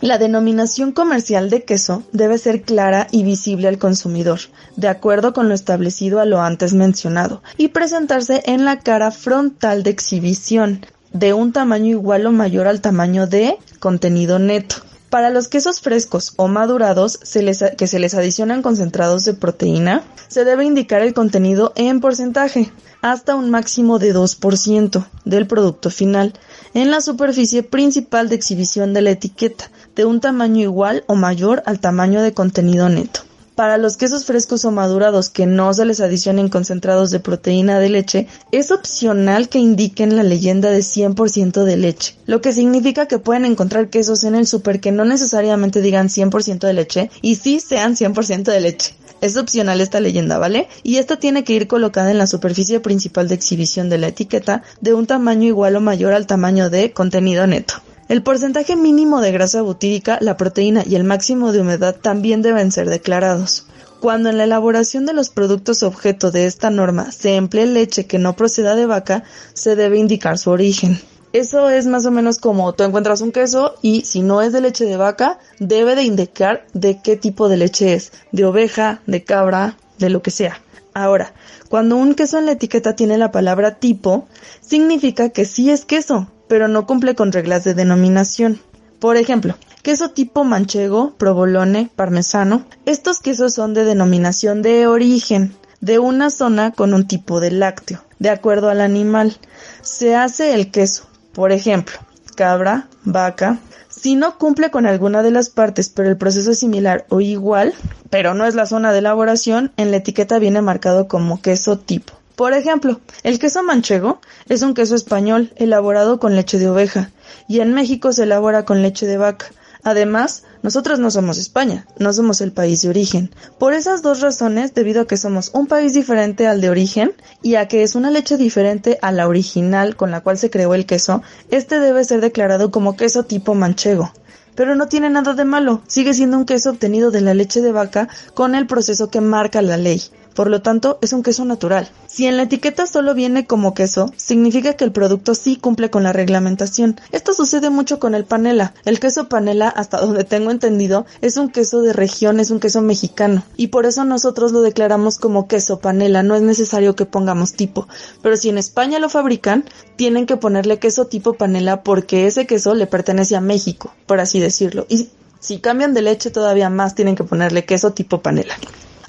La 0.00 0.18
denominación 0.18 0.92
comercial 0.92 1.48
de 1.48 1.64
queso 1.64 2.02
debe 2.12 2.36
ser 2.38 2.62
clara 2.62 3.06
y 3.10 3.22
visible 3.22 3.68
al 3.68 3.78
consumidor, 3.78 4.40
de 4.76 4.88
acuerdo 4.88 5.32
con 5.32 5.48
lo 5.48 5.54
establecido 5.54 6.20
a 6.20 6.24
lo 6.24 6.40
antes 6.42 6.74
mencionado, 6.74 7.42
y 7.56 7.68
presentarse 7.68 8.42
en 8.46 8.64
la 8.64 8.80
cara 8.80 9.12
frontal 9.12 9.82
de 9.82 9.90
exhibición, 9.90 10.84
de 11.12 11.32
un 11.32 11.52
tamaño 11.52 11.90
igual 11.90 12.26
o 12.26 12.32
mayor 12.32 12.66
al 12.66 12.80
tamaño 12.80 13.26
de 13.26 13.56
contenido 13.78 14.38
neto. 14.38 14.76
Para 15.14 15.30
los 15.30 15.46
quesos 15.46 15.80
frescos 15.80 16.32
o 16.34 16.48
madurados 16.48 17.18
que 17.18 17.86
se 17.86 17.98
les 18.00 18.14
adicionan 18.14 18.62
concentrados 18.62 19.24
de 19.24 19.34
proteína, 19.34 20.02
se 20.26 20.44
debe 20.44 20.64
indicar 20.64 21.02
el 21.02 21.14
contenido 21.14 21.72
en 21.76 22.00
porcentaje, 22.00 22.72
hasta 23.00 23.36
un 23.36 23.48
máximo 23.48 24.00
de 24.00 24.12
2% 24.12 25.06
del 25.24 25.46
producto 25.46 25.90
final, 25.90 26.32
en 26.74 26.90
la 26.90 27.00
superficie 27.00 27.62
principal 27.62 28.28
de 28.28 28.34
exhibición 28.34 28.92
de 28.92 29.02
la 29.02 29.10
etiqueta, 29.10 29.70
de 29.94 30.04
un 30.04 30.18
tamaño 30.18 30.62
igual 30.62 31.04
o 31.06 31.14
mayor 31.14 31.62
al 31.64 31.78
tamaño 31.78 32.20
de 32.20 32.34
contenido 32.34 32.88
neto. 32.88 33.20
Para 33.54 33.78
los 33.78 33.96
quesos 33.96 34.24
frescos 34.24 34.64
o 34.64 34.72
madurados 34.72 35.30
que 35.30 35.46
no 35.46 35.72
se 35.72 35.84
les 35.84 36.00
adicionen 36.00 36.48
concentrados 36.48 37.12
de 37.12 37.20
proteína 37.20 37.78
de 37.78 37.88
leche, 37.88 38.26
es 38.50 38.72
opcional 38.72 39.48
que 39.48 39.60
indiquen 39.60 40.16
la 40.16 40.24
leyenda 40.24 40.70
de 40.70 40.80
100% 40.80 41.62
de 41.62 41.76
leche, 41.76 42.16
lo 42.26 42.40
que 42.40 42.52
significa 42.52 43.06
que 43.06 43.20
pueden 43.20 43.44
encontrar 43.44 43.90
quesos 43.90 44.24
en 44.24 44.34
el 44.34 44.48
super 44.48 44.80
que 44.80 44.90
no 44.90 45.04
necesariamente 45.04 45.82
digan 45.82 46.08
100% 46.08 46.66
de 46.66 46.72
leche 46.72 47.10
y 47.22 47.36
sí 47.36 47.60
sean 47.60 47.94
100% 47.94 48.42
de 48.42 48.60
leche. 48.60 48.94
Es 49.20 49.36
opcional 49.36 49.80
esta 49.80 50.00
leyenda, 50.00 50.38
¿vale? 50.38 50.66
Y 50.82 50.96
esta 50.96 51.20
tiene 51.20 51.44
que 51.44 51.52
ir 51.52 51.68
colocada 51.68 52.10
en 52.10 52.18
la 52.18 52.26
superficie 52.26 52.80
principal 52.80 53.28
de 53.28 53.36
exhibición 53.36 53.88
de 53.88 53.98
la 53.98 54.08
etiqueta 54.08 54.64
de 54.80 54.94
un 54.94 55.06
tamaño 55.06 55.46
igual 55.46 55.76
o 55.76 55.80
mayor 55.80 56.12
al 56.12 56.26
tamaño 56.26 56.70
de 56.70 56.90
contenido 56.92 57.46
neto. 57.46 57.74
El 58.06 58.22
porcentaje 58.22 58.76
mínimo 58.76 59.22
de 59.22 59.32
grasa 59.32 59.62
butírica, 59.62 60.18
la 60.20 60.36
proteína 60.36 60.82
y 60.86 60.94
el 60.94 61.04
máximo 61.04 61.52
de 61.52 61.60
humedad 61.62 61.96
también 61.96 62.42
deben 62.42 62.70
ser 62.70 62.90
declarados. 62.90 63.66
Cuando 64.00 64.28
en 64.28 64.36
la 64.36 64.44
elaboración 64.44 65.06
de 65.06 65.14
los 65.14 65.30
productos 65.30 65.82
objeto 65.82 66.30
de 66.30 66.44
esta 66.44 66.68
norma 66.68 67.10
se 67.12 67.36
emplee 67.36 67.64
leche 67.64 68.06
que 68.06 68.18
no 68.18 68.36
proceda 68.36 68.76
de 68.76 68.84
vaca, 68.84 69.24
se 69.54 69.74
debe 69.74 69.96
indicar 69.96 70.36
su 70.36 70.50
origen. 70.50 71.00
Eso 71.32 71.70
es 71.70 71.86
más 71.86 72.04
o 72.04 72.10
menos 72.10 72.38
como 72.38 72.74
tú 72.74 72.84
encuentras 72.84 73.22
un 73.22 73.32
queso 73.32 73.74
y 73.80 74.02
si 74.02 74.20
no 74.20 74.42
es 74.42 74.52
de 74.52 74.60
leche 74.60 74.84
de 74.84 74.98
vaca, 74.98 75.38
debe 75.58 75.96
de 75.96 76.02
indicar 76.02 76.66
de 76.74 77.00
qué 77.02 77.16
tipo 77.16 77.48
de 77.48 77.56
leche 77.56 77.94
es, 77.94 78.12
de 78.32 78.44
oveja, 78.44 79.00
de 79.06 79.24
cabra, 79.24 79.78
de 79.98 80.10
lo 80.10 80.20
que 80.20 80.30
sea. 80.30 80.60
Ahora, 80.92 81.32
cuando 81.70 81.96
un 81.96 82.14
queso 82.14 82.38
en 82.38 82.46
la 82.46 82.52
etiqueta 82.52 82.94
tiene 82.94 83.16
la 83.16 83.32
palabra 83.32 83.80
tipo, 83.80 84.28
significa 84.60 85.30
que 85.30 85.46
sí 85.46 85.70
es 85.70 85.86
queso, 85.86 86.28
pero 86.48 86.68
no 86.68 86.86
cumple 86.86 87.14
con 87.14 87.32
reglas 87.32 87.64
de 87.64 87.74
denominación. 87.74 88.60
Por 88.98 89.16
ejemplo, 89.16 89.56
queso 89.82 90.10
tipo 90.10 90.44
manchego, 90.44 91.14
provolone, 91.18 91.90
parmesano. 91.94 92.64
Estos 92.86 93.18
quesos 93.20 93.54
son 93.54 93.74
de 93.74 93.84
denominación 93.84 94.62
de 94.62 94.86
origen 94.86 95.54
de 95.84 95.98
una 95.98 96.30
zona 96.30 96.72
con 96.72 96.94
un 96.94 97.06
tipo 97.06 97.40
de 97.40 97.50
lácteo, 97.50 98.02
de 98.18 98.30
acuerdo 98.30 98.70
al 98.70 98.80
animal. 98.80 99.36
Se 99.82 100.16
hace 100.16 100.54
el 100.54 100.70
queso, 100.70 101.06
por 101.34 101.52
ejemplo, 101.52 101.98
cabra, 102.34 102.88
vaca. 103.04 103.58
Si 103.90 104.16
no 104.16 104.38
cumple 104.38 104.70
con 104.70 104.86
alguna 104.86 105.22
de 105.22 105.30
las 105.30 105.50
partes, 105.50 105.90
pero 105.90 106.08
el 106.08 106.16
proceso 106.16 106.52
es 106.52 106.58
similar 106.58 107.04
o 107.10 107.20
igual, 107.20 107.74
pero 108.08 108.32
no 108.32 108.46
es 108.46 108.54
la 108.54 108.64
zona 108.64 108.92
de 108.92 109.00
elaboración, 109.00 109.72
en 109.76 109.90
la 109.90 109.98
etiqueta 109.98 110.38
viene 110.38 110.62
marcado 110.62 111.06
como 111.06 111.42
queso 111.42 111.78
tipo. 111.78 112.14
Por 112.36 112.52
ejemplo, 112.52 113.00
el 113.22 113.38
queso 113.38 113.62
manchego 113.62 114.20
es 114.48 114.62
un 114.62 114.74
queso 114.74 114.96
español 114.96 115.52
elaborado 115.56 116.18
con 116.18 116.34
leche 116.34 116.58
de 116.58 116.68
oveja 116.68 117.10
y 117.46 117.60
en 117.60 117.72
México 117.74 118.12
se 118.12 118.24
elabora 118.24 118.64
con 118.64 118.82
leche 118.82 119.06
de 119.06 119.18
vaca. 119.18 119.46
Además, 119.84 120.44
nosotros 120.62 120.98
no 120.98 121.10
somos 121.10 121.38
España, 121.38 121.86
no 121.98 122.12
somos 122.12 122.40
el 122.40 122.52
país 122.52 122.82
de 122.82 122.88
origen. 122.88 123.30
Por 123.58 123.74
esas 123.74 124.02
dos 124.02 124.20
razones, 124.20 124.74
debido 124.74 125.02
a 125.02 125.06
que 125.06 125.18
somos 125.18 125.50
un 125.52 125.66
país 125.66 125.92
diferente 125.92 126.48
al 126.48 126.60
de 126.60 126.70
origen 126.70 127.12
y 127.42 127.54
a 127.56 127.68
que 127.68 127.82
es 127.82 127.94
una 127.94 128.10
leche 128.10 128.36
diferente 128.36 128.98
a 129.02 129.12
la 129.12 129.28
original 129.28 129.94
con 129.94 130.10
la 130.10 130.22
cual 130.22 130.38
se 130.38 130.50
creó 130.50 130.74
el 130.74 130.86
queso, 130.86 131.22
este 131.50 131.78
debe 131.78 132.02
ser 132.02 132.20
declarado 132.20 132.70
como 132.70 132.96
queso 132.96 133.24
tipo 133.24 133.54
manchego. 133.54 134.10
Pero 134.56 134.74
no 134.74 134.88
tiene 134.88 135.10
nada 135.10 135.34
de 135.34 135.44
malo, 135.44 135.82
sigue 135.86 136.14
siendo 136.14 136.38
un 136.38 136.46
queso 136.46 136.70
obtenido 136.70 137.10
de 137.10 137.20
la 137.20 137.34
leche 137.34 137.60
de 137.60 137.72
vaca 137.72 138.08
con 138.32 138.54
el 138.54 138.66
proceso 138.66 139.10
que 139.10 139.20
marca 139.20 139.60
la 139.62 139.76
ley. 139.76 140.02
Por 140.34 140.50
lo 140.50 140.62
tanto, 140.62 140.98
es 141.00 141.12
un 141.12 141.22
queso 141.22 141.44
natural. 141.44 141.88
Si 142.06 142.26
en 142.26 142.36
la 142.36 142.44
etiqueta 142.44 142.86
solo 142.86 143.14
viene 143.14 143.46
como 143.46 143.74
queso, 143.74 144.12
significa 144.16 144.74
que 144.74 144.84
el 144.84 144.92
producto 144.92 145.34
sí 145.34 145.56
cumple 145.56 145.90
con 145.90 146.02
la 146.02 146.12
reglamentación. 146.12 147.00
Esto 147.12 147.34
sucede 147.34 147.70
mucho 147.70 147.98
con 147.98 148.14
el 148.14 148.24
panela. 148.24 148.74
El 148.84 149.00
queso 149.00 149.28
panela, 149.28 149.68
hasta 149.68 150.00
donde 150.00 150.24
tengo 150.24 150.50
entendido, 150.50 151.06
es 151.20 151.36
un 151.36 151.50
queso 151.50 151.82
de 151.82 151.92
región, 151.92 152.40
es 152.40 152.50
un 152.50 152.60
queso 152.60 152.82
mexicano. 152.82 153.44
Y 153.56 153.68
por 153.68 153.86
eso 153.86 154.04
nosotros 154.04 154.52
lo 154.52 154.60
declaramos 154.60 155.18
como 155.18 155.46
queso 155.46 155.78
panela. 155.78 156.22
No 156.22 156.34
es 156.34 156.42
necesario 156.42 156.96
que 156.96 157.06
pongamos 157.06 157.54
tipo. 157.54 157.86
Pero 158.22 158.36
si 158.36 158.48
en 158.48 158.58
España 158.58 158.98
lo 158.98 159.08
fabrican, 159.08 159.64
tienen 159.96 160.26
que 160.26 160.36
ponerle 160.36 160.78
queso 160.78 161.06
tipo 161.06 161.34
panela 161.34 161.82
porque 161.82 162.26
ese 162.26 162.46
queso 162.46 162.74
le 162.74 162.86
pertenece 162.86 163.36
a 163.36 163.40
México, 163.40 163.94
por 164.06 164.20
así 164.20 164.40
decirlo. 164.40 164.86
Y 164.88 165.08
si 165.40 165.58
cambian 165.58 165.94
de 165.94 166.02
leche 166.02 166.30
todavía 166.30 166.70
más, 166.70 166.94
tienen 166.94 167.16
que 167.16 167.24
ponerle 167.24 167.64
queso 167.64 167.92
tipo 167.92 168.22
panela. 168.22 168.54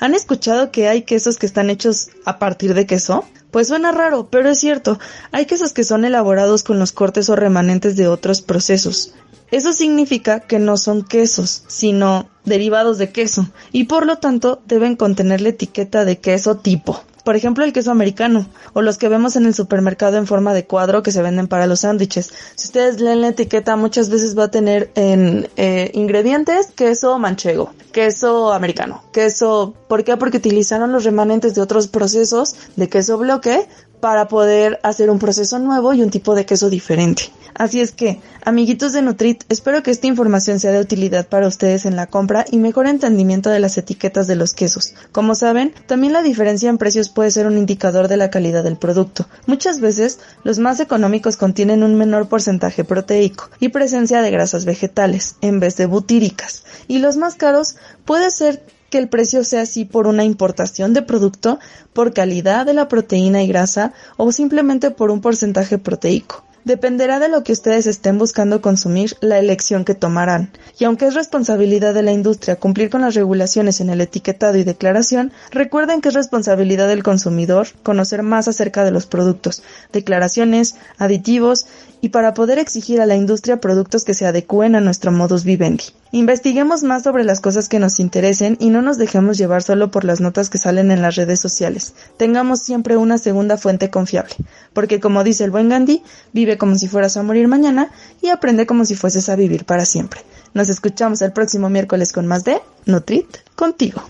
¿Han 0.05 0.13
escuchado 0.13 0.69
que 0.69 0.87
hay 0.87 1.01
quesos 1.01 1.37
que 1.39 1.47
están 1.47 1.71
hechos 1.71 2.09
a 2.25 2.37
partir 2.37 2.75
de 2.75 2.85
queso? 2.85 3.25
Pues 3.49 3.69
suena 3.69 3.91
raro, 3.91 4.29
pero 4.29 4.51
es 4.51 4.59
cierto. 4.59 4.99
Hay 5.31 5.47
quesos 5.47 5.73
que 5.73 5.83
son 5.83 6.05
elaborados 6.05 6.61
con 6.61 6.77
los 6.77 6.91
cortes 6.91 7.27
o 7.27 7.35
remanentes 7.35 7.95
de 7.95 8.07
otros 8.07 8.43
procesos. 8.43 9.15
Eso 9.49 9.73
significa 9.73 10.41
que 10.41 10.59
no 10.59 10.77
son 10.77 11.03
quesos, 11.03 11.63
sino 11.65 12.29
derivados 12.43 12.99
de 12.99 13.09
queso, 13.09 13.49
y 13.71 13.85
por 13.85 14.05
lo 14.05 14.19
tanto 14.19 14.61
deben 14.67 14.95
contener 14.95 15.41
la 15.41 15.49
etiqueta 15.49 16.05
de 16.05 16.19
queso 16.19 16.57
tipo 16.57 17.01
por 17.25 17.35
ejemplo 17.35 17.65
el 17.65 17.73
queso 17.73 17.91
americano 17.91 18.45
o 18.73 18.81
los 18.81 18.97
que 18.97 19.09
vemos 19.09 19.35
en 19.35 19.45
el 19.45 19.53
supermercado 19.53 20.17
en 20.17 20.27
forma 20.27 20.53
de 20.53 20.65
cuadro 20.65 21.03
que 21.03 21.11
se 21.11 21.21
venden 21.21 21.47
para 21.47 21.67
los 21.67 21.81
sándwiches. 21.81 22.31
Si 22.55 22.67
ustedes 22.67 23.01
leen 23.01 23.21
la 23.21 23.29
etiqueta 23.29 23.75
muchas 23.75 24.09
veces 24.09 24.37
va 24.37 24.45
a 24.45 24.51
tener 24.51 24.91
en 24.95 25.49
eh, 25.57 25.89
ingredientes 25.95 26.67
queso 26.67 27.17
manchego, 27.17 27.73
queso 27.91 28.53
americano, 28.53 29.03
queso, 29.11 29.73
¿por 29.89 30.03
qué? 30.03 30.15
Porque 30.15 30.37
utilizaron 30.37 30.91
los 30.91 31.03
remanentes 31.03 31.55
de 31.55 31.61
otros 31.61 31.87
procesos 31.87 32.55
de 32.75 32.87
queso 32.87 33.17
bloque 33.17 33.67
para 33.99 34.27
poder 34.27 34.79
hacer 34.83 35.09
un 35.09 35.17
proceso 35.17 35.57
nuevo 35.57 35.93
y 35.93 36.03
un 36.03 36.11
tipo 36.11 36.35
de 36.35 36.45
queso 36.45 36.69
diferente. 36.69 37.31
Así 37.57 37.79
es 37.79 37.93
que, 37.93 38.19
amiguitos 38.43 38.91
de 38.91 39.01
Nutrit, 39.01 39.45
espero 39.47 39.81
que 39.81 39.89
esta 39.89 40.07
información 40.07 40.59
sea 40.59 40.73
de 40.73 40.81
utilidad 40.81 41.25
para 41.29 41.47
ustedes 41.47 41.85
en 41.85 41.95
la 41.95 42.07
compra 42.07 42.43
y 42.51 42.57
mejor 42.57 42.85
entendimiento 42.85 43.49
de 43.49 43.61
las 43.61 43.77
etiquetas 43.77 44.27
de 44.27 44.35
los 44.35 44.53
quesos. 44.53 44.93
Como 45.13 45.35
saben, 45.35 45.73
también 45.87 46.11
la 46.11 46.21
diferencia 46.21 46.69
en 46.69 46.77
precios 46.77 47.07
puede 47.07 47.31
ser 47.31 47.47
un 47.47 47.57
indicador 47.57 48.09
de 48.09 48.17
la 48.17 48.29
calidad 48.29 48.65
del 48.65 48.75
producto. 48.75 49.29
Muchas 49.45 49.79
veces, 49.79 50.19
los 50.43 50.59
más 50.59 50.81
económicos 50.81 51.37
contienen 51.37 51.81
un 51.81 51.95
menor 51.95 52.27
porcentaje 52.27 52.83
proteico 52.83 53.49
y 53.61 53.69
presencia 53.69 54.21
de 54.21 54.31
grasas 54.31 54.65
vegetales, 54.65 55.37
en 55.39 55.61
vez 55.61 55.77
de 55.77 55.85
butíricas, 55.85 56.65
y 56.89 56.99
los 56.99 57.15
más 57.15 57.35
caros 57.35 57.77
puede 58.03 58.31
ser 58.31 58.63
que 58.89 58.97
el 58.97 59.07
precio 59.07 59.45
sea 59.45 59.61
así 59.61 59.85
por 59.85 60.07
una 60.07 60.25
importación 60.25 60.93
de 60.93 61.01
producto, 61.01 61.59
por 61.93 62.13
calidad 62.13 62.65
de 62.65 62.73
la 62.73 62.89
proteína 62.89 63.43
y 63.43 63.47
grasa 63.47 63.93
o 64.17 64.31
simplemente 64.33 64.91
por 64.91 65.09
un 65.09 65.21
porcentaje 65.21 65.77
proteico. 65.77 66.44
Dependerá 66.65 67.19
de 67.19 67.29
lo 67.29 67.43
que 67.43 67.51
ustedes 67.51 67.85
estén 67.85 68.17
buscando 68.17 68.59
consumir 68.59 69.15
la 69.21 69.37
elección 69.37 69.85
que 69.85 69.93
tomarán. 69.93 70.49
Y 70.79 70.85
aunque 70.85 71.05
es 71.05 71.13
responsabilidad 71.13 71.93
de 71.93 72.01
la 72.01 72.11
industria 72.11 72.55
cumplir 72.55 72.89
con 72.89 73.01
las 73.01 73.13
regulaciones 73.13 73.81
en 73.81 73.91
el 73.91 74.01
etiquetado 74.01 74.57
y 74.57 74.63
declaración, 74.63 75.31
recuerden 75.51 76.01
que 76.01 76.09
es 76.09 76.15
responsabilidad 76.15 76.87
del 76.87 77.03
consumidor 77.03 77.67
conocer 77.83 78.23
más 78.23 78.47
acerca 78.47 78.83
de 78.83 78.89
los 78.89 79.05
productos, 79.05 79.61
declaraciones, 79.93 80.75
aditivos 80.97 81.67
y 82.05 82.09
para 82.09 82.35
poder 82.35 82.59
exigir 82.59 83.01
a 83.01 83.07
la 83.07 83.15
industria 83.15 83.59
productos 83.59 84.05
que 84.05 84.13
se 84.13 84.27
adecúen 84.27 84.75
a 84.75 84.79
nuestro 84.79 85.11
modus 85.11 85.43
vivendi. 85.43 85.85
Investiguemos 86.11 86.83
más 86.83 87.01
sobre 87.01 87.23
las 87.23 87.39
cosas 87.39 87.67
que 87.67 87.79
nos 87.79 87.99
interesen 87.99 88.57
y 88.59 88.69
no 88.69 88.83
nos 88.83 88.99
dejemos 88.99 89.39
llevar 89.39 89.63
solo 89.63 89.89
por 89.89 90.03
las 90.03 90.21
notas 90.21 90.51
que 90.51 90.59
salen 90.59 90.91
en 90.91 91.01
las 91.01 91.15
redes 91.15 91.39
sociales. 91.39 91.95
Tengamos 92.17 92.61
siempre 92.61 92.95
una 92.95 93.17
segunda 93.17 93.57
fuente 93.57 93.89
confiable, 93.89 94.35
porque 94.71 94.99
como 94.99 95.23
dice 95.23 95.45
el 95.45 95.49
buen 95.49 95.67
Gandhi, 95.67 96.03
vive 96.31 96.59
como 96.59 96.75
si 96.75 96.87
fueras 96.87 97.17
a 97.17 97.23
morir 97.23 97.47
mañana 97.47 97.89
y 98.21 98.27
aprende 98.27 98.67
como 98.67 98.85
si 98.85 98.93
fueses 98.93 99.27
a 99.29 99.35
vivir 99.35 99.65
para 99.65 99.83
siempre. 99.85 100.21
Nos 100.53 100.69
escuchamos 100.69 101.23
el 101.23 101.31
próximo 101.31 101.71
miércoles 101.71 102.13
con 102.13 102.27
más 102.27 102.43
de 102.43 102.61
Nutrit 102.85 103.37
contigo. 103.55 104.03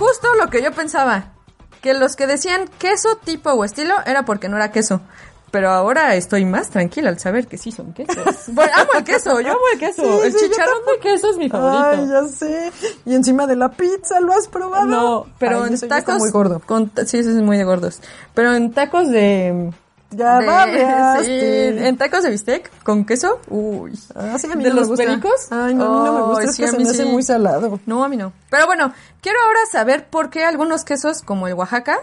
Justo 0.00 0.34
lo 0.34 0.48
que 0.48 0.62
yo 0.62 0.72
pensaba 0.72 1.34
que 1.82 1.92
los 1.92 2.16
que 2.16 2.26
decían 2.26 2.70
queso 2.78 3.16
tipo 3.22 3.50
o 3.50 3.66
estilo 3.66 3.92
era 4.06 4.24
porque 4.24 4.48
no 4.48 4.56
era 4.56 4.72
queso. 4.72 5.02
Pero 5.50 5.68
ahora 5.68 6.14
estoy 6.14 6.46
más 6.46 6.70
tranquila 6.70 7.10
al 7.10 7.18
saber 7.18 7.46
que 7.46 7.58
sí 7.58 7.70
son 7.70 7.92
quesos. 7.92 8.16
Bueno, 8.48 8.72
amo 8.76 8.92
el 8.96 9.04
queso, 9.04 9.38
yo 9.42 9.50
amo 9.50 9.60
el 9.74 9.78
queso. 9.78 10.24
el 10.24 10.34
chicharrón 10.34 10.86
de 10.86 11.00
queso 11.02 11.30
es 11.32 11.36
mi 11.36 11.50
favorito. 11.50 12.02
Ay, 12.02 12.08
ya 12.08 12.26
sé. 12.28 12.72
Y 13.04 13.14
encima 13.14 13.46
de 13.46 13.56
la 13.56 13.68
pizza, 13.72 14.20
¿lo 14.20 14.32
has 14.32 14.48
probado? 14.48 14.86
No, 14.86 15.26
pero 15.38 15.66
en 15.66 15.78
tacos... 15.78 16.16
muy 16.16 16.30
gordo. 16.30 16.62
sí, 17.04 17.18
eso 17.18 17.28
es 17.28 17.42
muy 17.42 17.58
de 17.58 17.64
gordos. 17.64 18.00
Pero 18.32 18.54
en 18.54 18.72
tacos 18.72 19.10
de 19.10 19.70
ya 20.10 20.40
va, 20.40 21.22
sí, 21.24 21.30
en 21.30 21.96
tacos 21.96 22.22
de 22.22 22.30
bistec 22.30 22.70
con 22.82 23.04
queso. 23.04 23.40
Uy. 23.48 23.98
Ah, 24.14 24.36
sí, 24.38 24.48
a 24.50 24.54
mí 24.56 24.64
¿De 24.64 24.70
no 24.70 24.76
los 24.76 24.84
me 24.88 24.90
gusta. 24.96 25.04
pericos? 25.06 25.46
Ay, 25.50 25.74
no, 25.74 25.84
a 25.84 25.88
mí 25.88 26.04
no 26.06 26.12
me 26.12 26.20
gusta, 26.22 26.44
Oh, 26.44 26.48
es 26.48 26.56
sí, 26.56 26.62
que 26.62 26.68
a 26.68 26.72
se 26.72 26.76
me 26.78 26.82
hace 26.84 27.04
sí. 27.04 27.08
muy 27.10 27.22
salado. 27.22 27.78
No, 27.86 28.02
a 28.04 28.08
mí 28.08 28.16
no. 28.16 28.32
Pero 28.50 28.66
bueno, 28.66 28.92
quiero 29.20 29.38
ahora 29.46 29.60
saber 29.70 30.06
por 30.08 30.30
qué 30.30 30.44
algunos 30.44 30.84
quesos, 30.84 31.22
como 31.22 31.46
el 31.48 31.54
Oaxaca, 31.54 31.98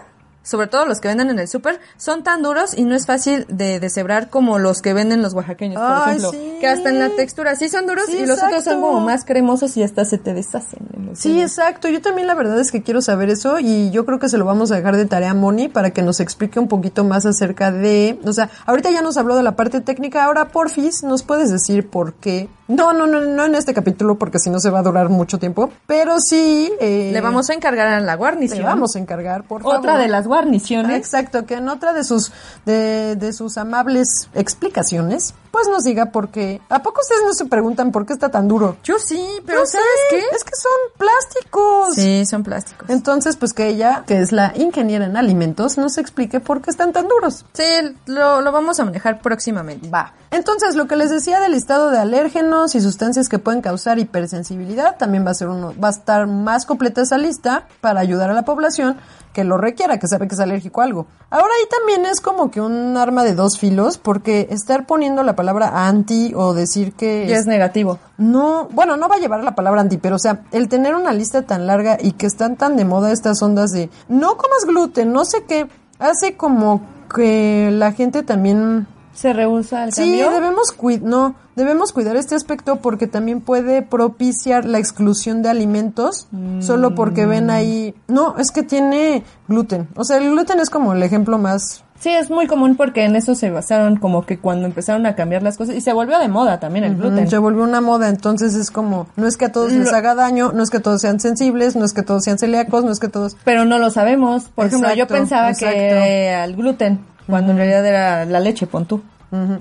sobre 0.48 0.68
todo 0.68 0.86
los 0.86 1.02
que 1.02 1.10
venden 1.10 1.30
en 1.30 1.40
el 1.40 1.48
súper, 1.50 1.80
son 1.98 2.24
tan 2.24 2.42
duros 2.42 2.78
y 2.78 2.84
no 2.86 2.96
es 2.96 3.06
fácil 3.06 3.46
de 3.50 3.82
deshebrar 3.82 4.30
como 4.30 4.60
los 4.60 4.82
que 4.82 4.94
venden 4.94 5.22
los 5.22 5.34
oaxaqueños, 5.34 5.82
por 5.82 5.92
Ay, 5.92 6.18
ejemplo. 6.18 6.32
sí. 6.32 6.58
Que 6.62 6.68
hasta 6.68 6.90
en 6.90 7.00
la 7.00 7.10
textura 7.10 7.56
sí 7.58 7.68
son 7.68 7.86
duros 7.86 8.06
Sí, 8.08 8.20
y 8.20 8.26
los 8.26 8.42
otros 8.42 8.64
son 8.64 8.80
como 8.80 9.02
más 9.02 9.26
cremosos 9.26 9.76
y 9.76 9.84
hasta 9.84 10.06
se 10.06 10.18
te 10.18 10.34
deshacen. 10.34 10.80
Sí, 11.14 11.42
exacto. 11.42 11.90
Yo 11.90 12.02
también 12.02 12.28
la 12.28 12.36
verdad 12.36 12.60
es 12.60 12.72
que 12.72 12.82
quiero 12.82 13.02
saber 13.02 13.30
eso 13.30 13.60
y 13.60 13.92
yo 13.92 14.06
creo 14.06 14.20
que 14.20 14.30
se 14.30 14.38
lo 14.38 14.46
vamos 14.46 14.72
a 14.72 14.76
dejar 14.76 14.96
de 14.96 15.06
tarea 15.06 15.32
a 15.32 15.34
Moni 15.34 15.68
para 15.68 15.92
que 15.92 16.02
nos 16.02 16.20
explique 16.22 16.60
un 16.60 16.70
poquito 16.70 17.04
más 17.04 17.26
acerca 17.26 17.72
de, 17.72 18.20
o 18.24 18.32
sea, 18.32 18.50
ahorita 18.66 18.90
ya 18.90 19.02
nos 19.02 19.18
habló 19.18 19.36
de 19.36 19.44
la 19.44 19.56
parte 19.56 19.82
técnica, 19.82 20.24
ahora 20.24 20.48
porfis, 20.50 21.04
¿nos 21.04 21.24
puedes 21.24 21.52
decir 21.52 21.90
por 21.90 22.14
qué? 22.14 22.50
No, 22.68 22.92
no, 22.94 23.08
no, 23.08 23.22
no 23.22 23.46
en 23.46 23.56
este 23.56 23.74
capítulo 23.74 24.16
porque 24.18 24.40
si 24.40 24.50
no 24.50 24.60
se 24.60 24.70
va 24.70 24.80
a 24.80 24.84
durar 24.84 25.10
mucho 25.10 25.40
tiempo, 25.40 25.70
pero 25.86 26.20
sí 26.20 26.72
eh, 26.82 27.12
Le 27.14 27.22
vamos 27.22 27.50
a 27.50 27.54
encargar 27.54 27.88
a 27.88 28.00
la 28.02 28.16
guarnición. 28.16 28.60
le 28.60 28.66
vamos 28.66 28.96
a 28.96 29.00
encargar, 29.00 29.44
por 29.44 29.62
favor. 29.62 29.78
Otra 29.80 29.98
de 29.98 30.08
las 30.10 30.26
Ah, 30.26 30.28
guarniciones. 30.28 30.98
Exacto, 30.98 31.46
que 31.46 31.56
en 31.56 31.70
otra 31.70 31.94
de 31.94 32.04
sus 32.04 32.32
de, 32.66 33.16
de 33.16 33.32
sus 33.34 33.58
amables 33.58 34.08
explicaciones, 34.34 35.34
pues 35.58 35.70
nos 35.70 35.84
diga 35.84 36.12
por 36.12 36.30
qué. 36.30 36.62
¿A 36.70 36.84
poco 36.84 37.02
ustedes 37.02 37.24
no 37.24 37.34
se 37.34 37.46
preguntan 37.46 37.92
por 37.92 38.06
qué 38.06 38.14
está 38.14 38.30
tan 38.30 38.48
duro? 38.48 38.78
Yo 38.84 39.00
sí, 39.00 39.28
pero 39.44 39.62
Yo 39.62 39.66
¿sabes 39.66 39.88
sé, 40.08 40.16
qué? 40.16 40.36
Es 40.36 40.44
que 40.44 40.56
son 40.56 40.72
plásticos. 41.00 41.96
Sí, 41.96 42.26
son 42.28 42.44
plásticos. 42.44 42.88
Entonces, 42.92 43.38
pues 43.38 43.54
que 43.54 43.66
ella, 43.66 44.04
que 44.06 44.22
es 44.22 44.32
la 44.32 44.54
ingeniera 44.56 45.06
en 45.06 45.18
alimentos, 45.18 45.80
nos 45.80 45.98
explique 45.98 46.40
por 46.40 46.62
qué 46.62 46.70
están 46.70 46.94
tan 46.94 47.08
duros. 47.08 47.44
Sí, 47.54 47.64
lo, 48.06 48.42
lo 48.42 48.52
vamos 48.52 48.80
a 48.80 48.86
manejar 48.86 49.20
próximamente. 49.20 49.90
Va. 49.90 50.14
Entonces, 50.30 50.76
lo 50.76 50.88
que 50.88 50.96
les 50.96 51.10
decía 51.10 51.40
del 51.40 51.54
listado 51.54 51.90
de 51.90 51.98
alérgenos 51.98 52.76
y 52.76 52.82
sustancias 52.82 53.28
que 53.28 53.40
pueden 53.40 53.62
causar 53.62 53.98
hipersensibilidad, 53.98 54.96
también 54.98 55.26
va 55.26 55.32
a 55.32 55.34
ser 55.34 55.48
uno, 55.48 55.74
va 55.84 55.88
a 55.88 55.92
estar 55.92 56.28
más 56.28 56.68
completa 56.68 57.02
esa 57.02 57.18
lista 57.18 57.68
para 57.82 58.00
ayudar 58.00 58.30
a 58.30 58.34
la 58.34 58.46
población 58.46 58.98
que 59.38 59.44
lo 59.44 59.60
requiera, 59.60 60.00
que 60.00 60.08
sabe 60.08 60.28
que 60.28 60.34
es 60.34 60.40
alérgico 60.42 60.82
a 60.82 60.86
algo. 60.86 61.06
Ahora 61.30 61.54
ahí 61.60 61.68
también 61.70 62.08
es 62.08 62.22
como 62.22 62.50
que 62.50 62.60
un 62.60 62.98
arma 62.98 63.24
de 63.24 63.36
dos 63.36 63.60
filos, 63.60 64.00
porque 64.00 64.48
estar 64.50 64.88
poniendo 64.88 65.22
la 65.22 65.36
palabra 65.36 65.88
anti 65.88 66.34
o 66.36 66.56
decir 66.56 66.94
que 66.94 67.26
Y 67.28 67.32
es 67.34 67.46
negativo. 67.46 68.00
no, 68.18 68.68
bueno, 68.72 68.98
no 68.98 69.08
va 69.08 69.18
a 69.18 69.20
llevar 69.20 69.44
la 69.44 69.54
palabra 69.54 69.82
anti, 69.82 69.98
pero 69.98 70.16
o 70.16 70.20
sea, 70.20 70.42
el 70.52 70.70
tener 70.70 70.96
una 70.96 71.14
lista 71.14 71.44
tan 71.44 71.68
larga 71.68 72.00
y 72.02 72.14
que 72.14 72.26
están 72.26 72.56
tan 72.56 72.78
de 72.78 72.86
moda 72.86 73.12
estas 73.12 73.40
ondas 73.44 73.70
de 73.70 73.92
no 74.08 74.38
comas 74.38 74.66
gluten, 74.66 75.14
no 75.14 75.24
sé 75.24 75.44
qué. 75.48 75.68
hace 76.00 76.36
como 76.36 76.82
que 77.16 77.70
la 77.72 77.92
gente 77.92 78.24
también 78.24 78.88
se 79.14 79.34
rehúsa 79.34 79.84
al 79.84 79.94
sí, 79.94 80.02
cambio. 80.02 80.32
debemos 80.32 80.76
cui- 80.76 81.00
no, 81.02 81.36
debemos 81.58 81.92
cuidar 81.92 82.16
este 82.16 82.36
aspecto 82.36 82.78
porque 82.78 83.08
también 83.08 83.42
puede 83.42 83.82
propiciar 83.82 84.64
la 84.64 84.78
exclusión 84.78 85.42
de 85.42 85.50
alimentos 85.50 86.28
solo 86.60 86.96
porque 86.96 87.26
ven 87.26 87.50
ahí, 87.50 87.94
no, 88.08 88.38
es 88.38 88.52
que 88.52 88.64
tiene 88.64 89.24
gluten. 89.48 89.90
O 89.96 90.06
sea, 90.06 90.18
el 90.18 90.30
gluten 90.30 90.60
es 90.60 90.70
como 90.70 90.94
el 90.94 91.04
ejemplo 91.04 91.38
más 91.38 91.84
Sí, 92.00 92.10
es 92.10 92.30
muy 92.30 92.46
común 92.46 92.76
porque 92.76 93.06
en 93.06 93.16
eso 93.16 93.34
se 93.34 93.50
basaron 93.50 93.98
como 93.98 94.24
que 94.24 94.38
cuando 94.38 94.68
empezaron 94.68 95.08
a 95.08 95.16
cambiar 95.16 95.42
las 95.42 95.58
cosas 95.58 95.76
y 95.76 95.82
se 95.82 95.94
volvió 95.94 96.20
de 96.20 96.28
moda 96.28 96.60
también 96.60 96.86
el 96.86 96.96
gluten. 96.96 97.24
Mm, 97.24 97.28
Se 97.28 97.40
volvió 97.40 97.64
una 97.64 97.82
moda, 97.82 98.10
entonces 98.10 98.54
es 98.54 98.70
como, 98.70 99.08
no 99.16 99.26
es 99.26 99.36
que 99.36 99.46
a 99.46 99.52
todos 99.52 99.72
les 99.72 99.92
haga 99.92 100.14
daño, 100.14 100.52
no 100.54 100.62
es 100.62 100.70
que 100.70 100.80
todos 100.80 101.02
sean 101.02 101.20
sensibles, 101.20 101.76
no 101.76 101.86
es 101.86 101.94
que 101.94 102.04
todos 102.04 102.24
sean 102.24 102.38
celíacos, 102.38 102.84
no 102.84 102.92
es 102.92 103.00
que 103.00 103.08
todos... 103.08 103.36
Pero 103.44 103.66
no 103.66 103.80
lo 103.80 103.90
sabemos. 103.90 104.44
Por 104.54 104.68
ejemplo, 104.68 104.94
yo 104.94 105.08
pensaba 105.08 105.50
exacto. 105.50 105.76
que 105.76 106.30
al 106.30 106.56
gluten, 106.56 107.00
cuando 107.26 107.54
en 107.54 107.58
realidad 107.58 107.84
era 107.84 108.26
la 108.26 108.40
leche, 108.42 108.68
pon 108.68 108.86
tú. 108.86 109.02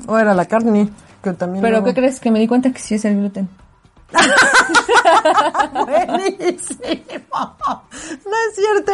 O 0.06 0.18
era 0.18 0.34
la 0.34 0.44
carne, 0.44 0.90
que 1.32 1.38
también... 1.38 1.62
Pero 1.62 1.82
¿qué 1.84 1.94
crees? 1.94 2.20
Que 2.20 2.30
me 2.30 2.38
di 2.38 2.46
cuenta 2.46 2.70
que 2.72 2.78
sí 2.78 2.94
es 2.94 3.04
el 3.04 3.16
gluten. 3.16 3.48
Buenísimo. 5.72 6.76
No 8.24 8.36
es 8.48 8.54
cierto. 8.54 8.92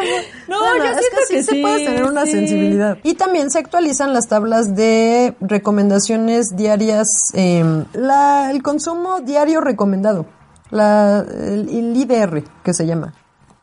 No, 0.49 0.59
Bueno, 0.61 0.85
yo 0.85 0.91
es 0.91 0.99
siento 0.99 1.17
que 1.29 1.43
sí 1.43 1.43
se 1.43 1.61
puede 1.61 1.85
tener 1.85 2.05
una 2.05 2.25
sí. 2.25 2.33
sensibilidad. 2.33 2.99
Y 3.03 3.15
también 3.15 3.51
se 3.51 3.59
actualizan 3.59 4.13
las 4.13 4.29
tablas 4.29 4.75
de 4.75 5.35
recomendaciones 5.41 6.57
diarias, 6.57 7.09
eh, 7.35 7.85
la, 7.93 8.51
el 8.51 8.63
consumo 8.63 9.21
diario 9.21 9.61
recomendado, 9.61 10.27
la, 10.71 11.19
el, 11.21 11.69
el 11.69 11.97
IDR 11.97 12.45
que 12.65 12.73
se 12.73 12.87
llama. 12.87 13.15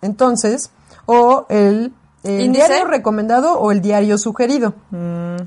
Entonces, 0.02 0.72
o 1.06 1.48
el, 1.50 1.92
el 2.24 2.42
¿Índice? 2.42 2.68
diario 2.68 2.88
recomendado 2.88 3.60
o 3.60 3.72
el 3.72 3.82
diario 3.82 4.18
sugerido. 4.18 4.74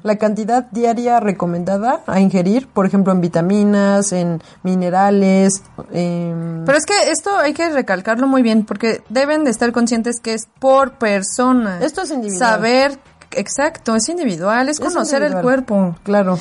La 0.02 0.16
cantidad 0.16 0.64
diaria 0.70 1.20
recomendada 1.20 2.00
a 2.06 2.20
ingerir, 2.20 2.66
por 2.68 2.86
ejemplo, 2.86 3.12
en 3.12 3.20
vitaminas, 3.20 4.12
en 4.12 4.42
minerales, 4.62 5.62
en... 5.92 6.62
Pero 6.64 6.78
es 6.78 6.86
que 6.86 7.10
esto 7.10 7.36
hay 7.36 7.52
que 7.52 7.68
recalcarlo 7.70 8.26
muy 8.26 8.42
bien 8.42 8.64
porque 8.64 9.02
deben 9.08 9.44
de 9.44 9.50
estar 9.50 9.70
conscientes 9.72 10.20
que 10.20 10.34
es 10.34 10.48
por 10.58 10.92
persona. 10.92 11.80
Esto 11.82 12.02
es 12.02 12.10
individual. 12.10 12.50
Saber, 12.50 12.98
exacto, 13.32 13.94
es 13.94 14.08
individual, 14.08 14.68
es 14.68 14.80
Es 14.80 14.86
conocer 14.86 15.22
el 15.22 15.40
cuerpo. 15.40 15.96
Claro. 16.02 16.38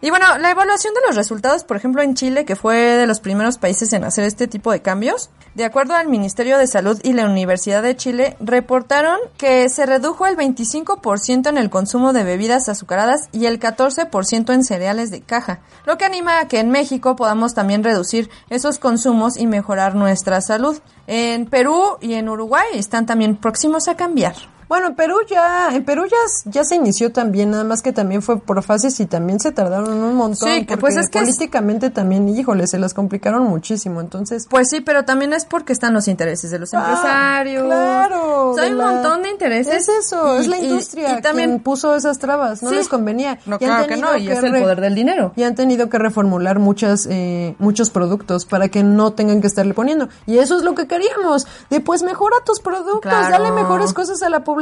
Y 0.00 0.10
bueno, 0.10 0.38
la 0.38 0.52
evaluación 0.52 0.94
de 0.94 1.00
los 1.06 1.16
resultados, 1.16 1.64
por 1.64 1.76
ejemplo, 1.76 2.02
en 2.02 2.14
Chile, 2.14 2.44
que 2.44 2.54
fue 2.54 2.76
de 2.76 3.06
los 3.06 3.18
primeros 3.18 3.58
países 3.58 3.92
en 3.92 4.04
hacer 4.04 4.24
este 4.24 4.46
tipo 4.46 4.70
de 4.70 4.80
cambios, 4.80 5.28
de 5.56 5.64
acuerdo 5.64 5.94
al 5.94 6.06
Ministerio 6.06 6.56
de 6.56 6.68
Salud 6.68 7.00
y 7.02 7.14
la 7.14 7.24
Universidad 7.24 7.82
de 7.82 7.96
Chile, 7.96 8.36
reportaron 8.38 9.18
que 9.36 9.68
se 9.68 9.86
redujo 9.86 10.26
el 10.26 10.36
25% 10.36 11.48
en 11.48 11.58
el 11.58 11.68
consumo 11.68 12.12
de 12.12 12.22
bebidas 12.22 12.68
azucaradas 12.68 13.28
y 13.32 13.46
el 13.46 13.58
14% 13.58 14.54
en 14.54 14.62
cereales 14.62 15.10
de 15.10 15.20
caja, 15.20 15.62
lo 15.84 15.98
que 15.98 16.04
anima 16.04 16.38
a 16.38 16.46
que 16.46 16.60
en 16.60 16.70
México 16.70 17.16
podamos 17.16 17.54
también 17.54 17.82
reducir 17.82 18.30
esos 18.50 18.78
consumos 18.78 19.36
y 19.36 19.48
mejorar 19.48 19.96
nuestra 19.96 20.40
salud. 20.40 20.78
En 21.08 21.46
Perú 21.46 21.96
y 22.00 22.14
en 22.14 22.28
Uruguay 22.28 22.66
están 22.74 23.04
también 23.04 23.36
próximos 23.36 23.88
a 23.88 23.96
cambiar. 23.96 24.36
Bueno, 24.68 24.88
en 24.88 24.94
Perú 24.94 25.16
ya, 25.28 25.70
en 25.74 25.84
Perú 25.84 26.04
ya, 26.06 26.16
ya 26.50 26.62
se 26.64 26.74
inició 26.76 27.10
también, 27.10 27.50
nada 27.50 27.64
más 27.64 27.80
que 27.80 27.92
también 27.92 28.20
fue 28.22 28.38
por 28.38 28.62
fases 28.62 29.00
y 29.00 29.06
también 29.06 29.40
se 29.40 29.50
tardaron 29.50 30.02
un 30.02 30.14
montón. 30.14 30.48
Sí, 30.48 30.60
que 30.66 30.76
porque 30.76 30.80
pues 30.80 30.96
es 30.96 31.08
que 31.08 31.18
es- 31.20 31.24
políticamente 31.24 31.90
también, 31.90 32.28
híjole, 32.28 32.66
se 32.66 32.78
las 32.78 32.92
complicaron 32.92 33.44
muchísimo, 33.44 34.00
entonces. 34.02 34.46
Pues 34.50 34.68
sí, 34.70 34.80
pero 34.82 35.04
también 35.06 35.32
es 35.32 35.46
porque 35.46 35.72
están 35.72 35.94
los 35.94 36.06
intereses 36.06 36.50
de 36.50 36.58
los 36.58 36.74
Ah, 36.74 36.78
empresarios. 36.80 37.64
claro. 37.64 38.50
O 38.50 38.54
sea, 38.54 38.64
hay 38.64 38.72
un 38.72 38.78
la- 38.78 38.92
montón 38.92 39.22
de 39.22 39.30
intereses. 39.30 39.88
Es 39.88 40.06
eso, 40.06 40.36
Y- 40.36 40.40
es 40.40 40.48
la 40.48 40.58
y- 40.58 40.66
industria 40.66 41.18
y 41.18 41.22
también- 41.22 41.50
quien 41.50 41.60
puso 41.62 41.96
esas 41.96 42.18
trabas, 42.18 42.62
no 42.62 42.68
Sí. 42.68 42.76
les 42.76 42.88
convenía. 42.88 43.38
No, 43.46 43.56
Y 43.56 43.58
claro 43.60 43.86
que 43.86 43.96
no, 43.96 44.16
y 44.18 44.28
es 44.28 44.42
el 44.42 44.52
re- 44.52 44.60
poder 44.60 44.80
del 44.82 44.94
dinero. 44.94 45.32
Y 45.36 45.44
han 45.44 45.54
tenido 45.54 45.88
que 45.88 45.98
reformular 45.98 46.58
muchas, 46.58 47.06
eh, 47.10 47.56
muchos 47.58 47.88
productos 47.88 48.44
para 48.44 48.68
que 48.68 48.82
no 48.82 49.14
tengan 49.14 49.40
que 49.40 49.46
estarle 49.46 49.72
poniendo. 49.72 50.08
Y 50.26 50.38
eso 50.38 50.56
es 50.58 50.62
lo 50.62 50.74
que 50.74 50.86
queríamos. 50.86 51.46
De 51.70 51.80
pues 51.80 52.02
mejora 52.02 52.36
tus 52.44 52.60
productos, 52.60 53.00
Claro. 53.00 53.30
dale 53.30 53.50
mejores 53.52 53.94
cosas 53.94 54.22
a 54.22 54.28
la 54.28 54.40
población. 54.44 54.57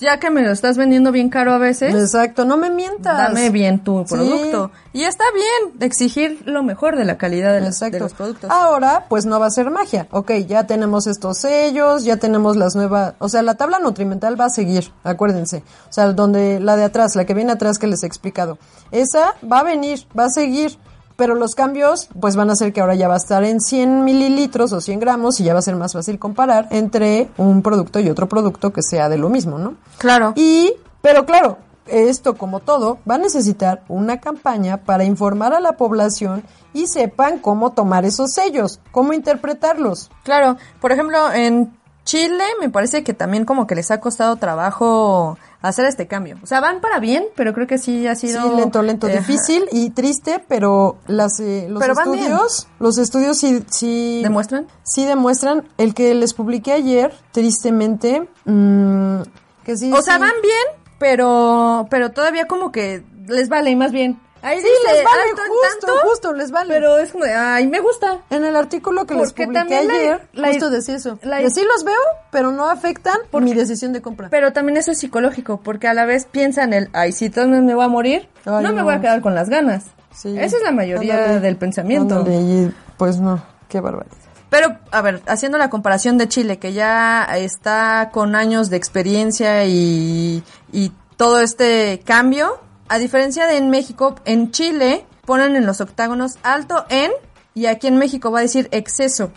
Ya 0.00 0.18
que 0.20 0.30
me 0.30 0.42
lo 0.42 0.50
estás 0.52 0.76
vendiendo 0.76 1.12
bien 1.12 1.28
caro 1.30 1.52
a 1.52 1.58
veces, 1.58 1.94
Exacto, 1.94 2.44
no 2.44 2.56
me 2.56 2.70
mientas. 2.70 3.16
dame 3.16 3.50
bien 3.50 3.82
tu 3.82 4.04
Sí. 4.06 4.14
producto. 4.14 4.70
Y 4.92 5.04
está 5.04 5.24
bien 5.34 5.80
exigir 5.80 6.42
lo 6.44 6.62
mejor 6.62 6.96
de 6.96 7.04
la 7.04 7.16
calidad 7.18 7.52
de 7.54 7.60
los, 7.62 7.78
de 7.78 7.98
los 7.98 8.12
productos. 8.14 8.50
Ahora, 8.50 9.06
pues 9.08 9.24
no 9.26 9.40
va 9.40 9.46
a 9.46 9.50
ser 9.50 9.70
magia. 9.70 10.06
Ok, 10.10 10.32
ya 10.46 10.66
tenemos 10.66 11.06
estos 11.06 11.38
sellos, 11.38 12.04
ya 12.04 12.16
tenemos 12.18 12.56
las 12.56 12.74
nuevas, 12.76 13.14
o 13.18 13.28
sea, 13.28 13.42
la 13.42 13.54
tabla 13.54 13.78
nutrimental 13.78 14.38
va 14.40 14.46
a 14.46 14.50
seguir, 14.50 14.92
acuérdense. 15.04 15.62
O 15.88 15.92
sea, 15.92 16.12
donde 16.12 16.60
la 16.60 16.76
de 16.76 16.84
atrás, 16.84 17.16
la 17.16 17.24
que 17.24 17.34
viene 17.34 17.52
atrás 17.52 17.78
que 17.78 17.86
les 17.86 18.02
he 18.02 18.06
explicado. 18.06 18.58
Esa 18.90 19.34
va 19.50 19.60
a 19.60 19.62
venir, 19.64 20.06
va 20.18 20.24
a 20.26 20.30
seguir. 20.30 20.76
Pero 21.16 21.34
los 21.34 21.54
cambios, 21.54 22.08
pues 22.20 22.36
van 22.36 22.50
a 22.50 22.56
ser 22.56 22.72
que 22.72 22.80
ahora 22.80 22.94
ya 22.94 23.08
va 23.08 23.14
a 23.14 23.18
estar 23.18 23.44
en 23.44 23.60
100 23.60 24.04
mililitros 24.04 24.72
o 24.72 24.80
100 24.80 25.00
gramos 25.00 25.40
y 25.40 25.44
ya 25.44 25.52
va 25.52 25.60
a 25.60 25.62
ser 25.62 25.76
más 25.76 25.92
fácil 25.92 26.18
comparar 26.18 26.68
entre 26.70 27.28
un 27.36 27.62
producto 27.62 28.00
y 28.00 28.08
otro 28.08 28.28
producto 28.28 28.72
que 28.72 28.82
sea 28.82 29.08
de 29.08 29.18
lo 29.18 29.28
mismo, 29.28 29.58
¿no? 29.58 29.74
Claro. 29.98 30.32
Y, 30.36 30.72
pero 31.00 31.26
claro, 31.26 31.58
esto 31.86 32.36
como 32.36 32.60
todo 32.60 32.98
va 33.08 33.16
a 33.16 33.18
necesitar 33.18 33.82
una 33.88 34.20
campaña 34.20 34.78
para 34.78 35.04
informar 35.04 35.52
a 35.52 35.60
la 35.60 35.72
población 35.72 36.42
y 36.72 36.86
sepan 36.86 37.38
cómo 37.38 37.72
tomar 37.72 38.04
esos 38.04 38.32
sellos, 38.32 38.80
cómo 38.90 39.12
interpretarlos. 39.12 40.10
Claro, 40.22 40.56
por 40.80 40.92
ejemplo, 40.92 41.32
en 41.32 41.76
Chile 42.04 42.44
me 42.60 42.70
parece 42.70 43.04
que 43.04 43.14
también 43.14 43.44
como 43.44 43.66
que 43.66 43.74
les 43.74 43.90
ha 43.90 44.00
costado 44.00 44.36
trabajo 44.36 45.38
hacer 45.62 45.86
este 45.86 46.06
cambio. 46.06 46.38
O 46.42 46.46
sea, 46.46 46.60
van 46.60 46.80
para 46.80 46.98
bien, 46.98 47.24
pero 47.36 47.52
creo 47.54 47.66
que 47.66 47.78
sí 47.78 48.06
ha 48.06 48.14
Sí, 48.16 48.28
sido... 48.28 48.56
lento, 48.56 48.82
lento, 48.82 49.08
eh, 49.08 49.18
difícil 49.18 49.64
y 49.72 49.90
triste, 49.90 50.44
pero 50.48 50.98
las, 51.06 51.38
eh, 51.40 51.66
los 51.70 51.80
Pero 51.80 51.92
estudios, 51.94 52.68
los 52.80 52.98
estudios 52.98 53.38
sí, 53.38 53.64
sí, 53.70 54.20
¿Demuestran? 54.22 54.66
sí 54.82 55.04
demuestran. 55.04 55.68
El 55.78 55.94
que 55.94 56.14
les 56.14 56.34
publiqué 56.34 56.72
ayer, 56.72 57.12
tristemente, 57.30 58.28
mm, 58.44 59.22
que 59.64 59.76
sí. 59.76 59.92
O 59.92 60.02
sea, 60.02 60.14
sí. 60.14 60.20
van 60.20 60.32
bien, 60.42 60.80
pero 60.98 61.86
pero 61.90 62.10
todavía 62.10 62.46
como 62.46 62.72
que 62.72 63.04
les 63.28 63.48
vale 63.48 63.70
y 63.70 63.76
más 63.76 63.92
bien. 63.92 64.20
Ahí 64.42 64.58
Sí, 64.60 64.66
dice, 64.66 64.94
les 64.96 65.04
vale, 65.04 65.22
alto 65.30 65.42
justo, 65.46 65.86
tanto, 65.86 66.08
justo, 66.08 66.32
les 66.32 66.50
vale. 66.50 66.74
pero 66.74 66.98
es 66.98 67.12
como 67.12 67.24
de, 67.24 67.32
ay, 67.32 67.66
me 67.68 67.78
gusta. 67.80 68.18
En 68.30 68.44
el 68.44 68.56
artículo 68.56 69.06
que 69.06 69.14
les 69.14 69.28
Porque 69.28 69.44
publiqué 69.44 69.60
también 69.60 69.86
la- 69.88 69.94
ayer, 69.94 70.28
la- 70.32 70.48
justo 70.48 70.68
decía 70.70 70.96
eso. 70.96 71.18
la- 71.22 71.38
que 71.38 71.50
sí 71.50 71.62
los 71.64 71.84
veo, 71.84 71.94
pero 72.32 72.50
no 72.50 72.68
afectan 72.68 73.16
por 73.30 73.42
mi 73.42 73.54
decisión 73.54 73.92
de 73.92 74.02
compra. 74.02 74.28
Pero 74.30 74.52
también 74.52 74.76
eso 74.76 74.90
es 74.90 74.98
psicológico, 74.98 75.60
porque 75.62 75.86
a 75.86 75.94
la 75.94 76.04
vez 76.06 76.26
piensan 76.26 76.72
el, 76.72 76.88
ay, 76.92 77.12
si 77.12 77.26
entonces 77.26 77.62
me 77.62 77.74
voy 77.74 77.84
a 77.84 77.88
morir, 77.88 78.28
Ay, 78.44 78.64
no, 78.64 78.70
me 78.70 78.78
no. 78.80 78.84
voy 78.84 78.94
a 78.94 79.00
quedar 79.00 79.20
con 79.20 79.34
las 79.34 79.48
ganas. 79.48 79.84
Sí. 80.12 80.36
Esa 80.38 80.56
es 80.56 80.62
la 80.62 80.72
mayoría 80.72 81.14
Ándale. 81.14 81.40
del 81.40 81.56
pensamiento. 81.56 82.16
Ándale, 82.16 82.36
y 82.36 82.74
pues 82.98 83.18
no, 83.18 83.42
qué 83.68 83.80
barbaridad. 83.80 84.16
Pero, 84.50 84.76
a 84.90 85.00
ver, 85.00 85.22
haciendo 85.28 85.56
la 85.56 85.70
comparación 85.70 86.18
de 86.18 86.28
Chile, 86.28 86.58
que 86.58 86.72
ya 86.74 87.24
está 87.36 88.10
con 88.12 88.34
años 88.34 88.68
de 88.68 88.76
experiencia 88.76 89.64
y, 89.64 90.42
y 90.72 90.92
todo 91.16 91.38
este 91.40 92.02
cambio, 92.04 92.58
a 92.92 92.98
diferencia 92.98 93.46
de 93.46 93.56
en 93.56 93.70
México, 93.70 94.16
en 94.26 94.50
Chile 94.50 95.06
ponen 95.24 95.56
en 95.56 95.64
los 95.64 95.80
octágonos 95.80 96.32
alto 96.42 96.84
en, 96.90 97.10
y 97.54 97.64
aquí 97.64 97.86
en 97.86 97.96
México 97.96 98.30
va 98.30 98.40
a 98.40 98.42
decir 98.42 98.68
exceso. 98.70 99.30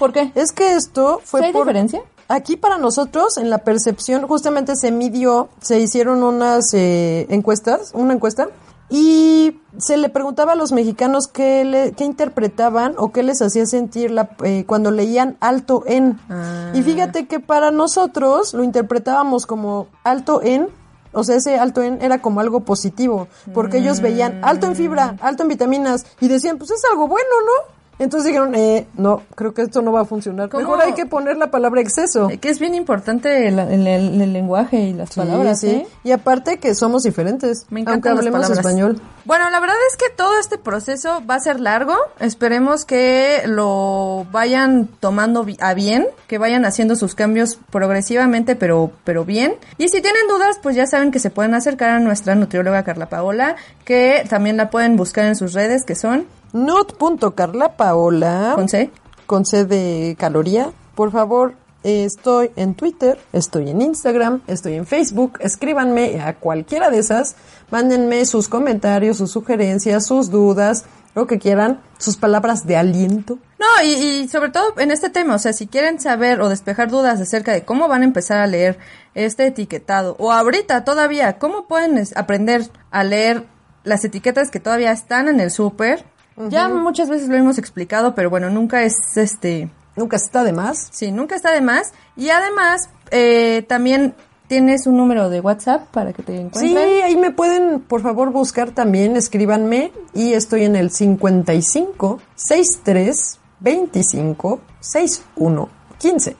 ¿Por 0.00 0.12
qué? 0.12 0.32
Es 0.34 0.50
que 0.50 0.74
esto 0.74 1.20
fue 1.22 1.38
¿Sí 1.38 1.46
hay 1.46 1.52
por... 1.52 1.66
diferencia? 1.66 2.02
Aquí 2.26 2.56
para 2.56 2.76
nosotros, 2.78 3.36
en 3.36 3.48
la 3.48 3.58
percepción, 3.58 4.26
justamente 4.26 4.74
se 4.74 4.90
midió, 4.90 5.50
se 5.60 5.78
hicieron 5.78 6.24
unas 6.24 6.74
eh, 6.74 7.28
encuestas, 7.30 7.92
una 7.94 8.14
encuesta, 8.14 8.48
y 8.90 9.60
se 9.78 9.96
le 9.96 10.08
preguntaba 10.08 10.52
a 10.52 10.56
los 10.56 10.72
mexicanos 10.72 11.28
qué, 11.28 11.64
le, 11.64 11.92
qué 11.92 12.04
interpretaban 12.04 12.94
o 12.98 13.12
qué 13.12 13.22
les 13.22 13.40
hacía 13.40 13.66
sentir 13.66 14.10
la, 14.10 14.30
eh, 14.42 14.64
cuando 14.66 14.90
leían 14.90 15.36
alto 15.38 15.84
en. 15.86 16.18
Ah. 16.28 16.72
Y 16.74 16.82
fíjate 16.82 17.28
que 17.28 17.38
para 17.38 17.70
nosotros 17.70 18.52
lo 18.52 18.64
interpretábamos 18.64 19.46
como 19.46 19.86
alto 20.02 20.42
en, 20.42 20.70
o 21.14 21.24
sea, 21.24 21.36
ese 21.36 21.58
alto 21.58 21.82
en 21.82 22.02
era 22.02 22.20
como 22.20 22.40
algo 22.40 22.60
positivo, 22.60 23.28
porque 23.52 23.78
ellos 23.78 24.00
veían 24.00 24.40
alto 24.44 24.66
en 24.66 24.76
fibra, 24.76 25.16
alto 25.20 25.42
en 25.42 25.48
vitaminas, 25.48 26.06
y 26.20 26.28
decían, 26.28 26.58
pues 26.58 26.70
es 26.70 26.82
algo 26.90 27.08
bueno, 27.08 27.28
¿no? 27.46 27.73
Entonces 27.98 28.26
dijeron, 28.26 28.54
eh, 28.54 28.86
no, 28.94 29.22
creo 29.34 29.54
que 29.54 29.62
esto 29.62 29.80
no 29.82 29.92
va 29.92 30.00
a 30.00 30.04
funcionar. 30.04 30.48
¿Cómo? 30.48 30.62
Mejor 30.62 30.82
hay 30.82 30.94
que 30.94 31.06
poner 31.06 31.36
la 31.36 31.50
palabra 31.50 31.80
exceso. 31.80 32.28
Eh, 32.30 32.38
Que 32.38 32.48
es 32.50 32.58
bien 32.58 32.74
importante 32.74 33.48
el, 33.48 33.58
el- 33.58 33.86
el- 33.86 34.20
el 34.20 34.32
lenguaje 34.32 34.78
y 34.78 34.92
las 34.92 35.10
Sí, 35.10 35.20
palabras, 35.20 35.60
sí. 35.60 35.68
¿eh? 35.70 35.86
Y 36.02 36.10
aparte 36.12 36.58
que 36.58 36.74
somos 36.74 37.02
diferentes, 37.04 37.66
Me 37.70 37.84
aunque 37.86 38.08
las 38.10 38.18
hablemos 38.18 38.50
español. 38.50 39.00
Bueno, 39.24 39.48
la 39.50 39.60
verdad 39.60 39.76
es 39.90 39.96
que 39.96 40.14
todo 40.14 40.38
este 40.38 40.58
proceso 40.58 41.22
va 41.28 41.36
a 41.36 41.40
ser 41.40 41.60
largo. 41.60 41.94
Esperemos 42.20 42.84
que 42.84 43.42
lo 43.46 44.26
vayan 44.32 44.88
tomando 45.00 45.46
a 45.60 45.74
bien, 45.74 46.06
que 46.26 46.38
vayan 46.38 46.64
haciendo 46.64 46.96
sus 46.96 47.14
cambios 47.14 47.58
progresivamente, 47.70 48.56
pero, 48.56 48.90
pero 49.04 49.24
bien. 49.24 49.54
Y 49.78 49.88
si 49.88 50.00
tienen 50.02 50.26
dudas, 50.28 50.58
pues 50.62 50.74
ya 50.76 50.86
saben 50.86 51.10
que 51.10 51.18
se 51.20 51.30
pueden 51.30 51.54
acercar 51.54 51.90
a 51.90 52.00
nuestra 52.00 52.34
nutrióloga 52.34 52.82
Carla 52.82 53.08
Paola, 53.08 53.56
que 53.84 54.24
también 54.28 54.56
la 54.56 54.68
pueden 54.70 54.96
buscar 54.96 55.26
en 55.26 55.36
sus 55.36 55.52
redes, 55.52 55.84
que 55.84 55.94
son 55.94 56.26
Nut.carlapaola 56.54 58.52
con 58.54 58.68
C. 58.70 58.90
con 59.26 59.44
C 59.44 59.66
de 59.66 60.16
caloría. 60.18 60.70
Por 60.94 61.12
favor, 61.12 61.56
Estoy 61.84 62.50
en 62.56 62.74
Twitter, 62.74 63.20
estoy 63.34 63.68
en 63.68 63.82
Instagram, 63.82 64.40
estoy 64.46 64.72
en 64.72 64.86
Facebook. 64.86 65.34
Escríbanme 65.40 66.18
a 66.22 66.34
cualquiera 66.36 66.88
de 66.88 66.98
esas. 66.98 67.36
Mándenme 67.70 68.24
sus 68.24 68.48
comentarios, 68.48 69.18
sus 69.18 69.30
sugerencias, 69.30 70.06
sus 70.06 70.30
dudas, 70.30 70.86
lo 71.14 71.26
que 71.26 71.38
quieran, 71.38 71.82
sus 71.98 72.16
palabras 72.16 72.66
de 72.66 72.78
aliento. 72.78 73.38
No, 73.58 73.66
y, 73.84 73.92
y, 73.92 74.28
sobre 74.28 74.48
todo 74.48 74.72
en 74.78 74.92
este 74.92 75.10
tema, 75.10 75.34
o 75.34 75.38
sea, 75.38 75.52
si 75.52 75.66
quieren 75.66 76.00
saber 76.00 76.40
o 76.40 76.48
despejar 76.48 76.90
dudas 76.90 77.20
acerca 77.20 77.52
de 77.52 77.66
cómo 77.66 77.86
van 77.86 78.00
a 78.00 78.06
empezar 78.06 78.38
a 78.38 78.46
leer 78.46 78.78
este 79.14 79.46
etiquetado, 79.46 80.16
o 80.18 80.32
ahorita 80.32 80.84
todavía, 80.84 81.38
cómo 81.38 81.66
pueden 81.68 82.02
aprender 82.16 82.70
a 82.90 83.04
leer 83.04 83.44
las 83.82 84.06
etiquetas 84.06 84.50
que 84.50 84.58
todavía 84.58 84.90
están 84.90 85.28
en 85.28 85.38
el 85.40 85.50
súper, 85.50 86.06
ya 86.48 86.68
muchas 86.68 87.08
veces 87.08 87.28
lo 87.28 87.36
hemos 87.36 87.58
explicado, 87.58 88.14
pero 88.14 88.30
bueno, 88.30 88.50
nunca 88.50 88.82
es 88.82 88.94
este... 89.16 89.70
Nunca 89.96 90.16
está 90.16 90.42
de 90.42 90.52
más. 90.52 90.88
Sí, 90.90 91.12
nunca 91.12 91.36
está 91.36 91.52
de 91.52 91.60
más. 91.60 91.92
Y 92.16 92.30
además, 92.30 92.90
eh, 93.12 93.64
también 93.68 94.14
tienes 94.48 94.86
un 94.86 94.96
número 94.96 95.30
de 95.30 95.40
WhatsApp 95.40 95.86
para 95.90 96.12
que 96.12 96.22
te 96.22 96.34
encuentren. 96.34 96.70
Sí, 96.70 96.76
ahí 96.76 97.16
me 97.16 97.30
pueden, 97.30 97.80
por 97.80 98.02
favor, 98.02 98.30
buscar 98.32 98.72
también, 98.72 99.16
escríbanme. 99.16 99.92
Y 100.12 100.32
estoy 100.32 100.64
en 100.64 100.76
el 100.76 100.90
55 100.90 102.20
63 102.34 103.38
25 103.60 104.60
61 104.80 105.68
15. 105.98 106.36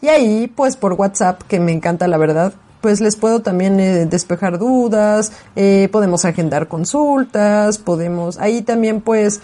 Y 0.00 0.08
ahí, 0.08 0.46
pues 0.46 0.76
por 0.76 0.92
WhatsApp, 0.94 1.42
que 1.42 1.60
me 1.60 1.72
encanta 1.72 2.08
la 2.08 2.18
verdad, 2.18 2.54
pues 2.84 3.00
les 3.00 3.16
puedo 3.16 3.40
también 3.40 3.80
eh, 3.80 4.04
despejar 4.04 4.58
dudas, 4.58 5.32
eh, 5.56 5.88
podemos 5.90 6.26
agendar 6.26 6.68
consultas, 6.68 7.78
podemos, 7.78 8.36
ahí 8.36 8.60
también 8.60 9.00
pues 9.00 9.40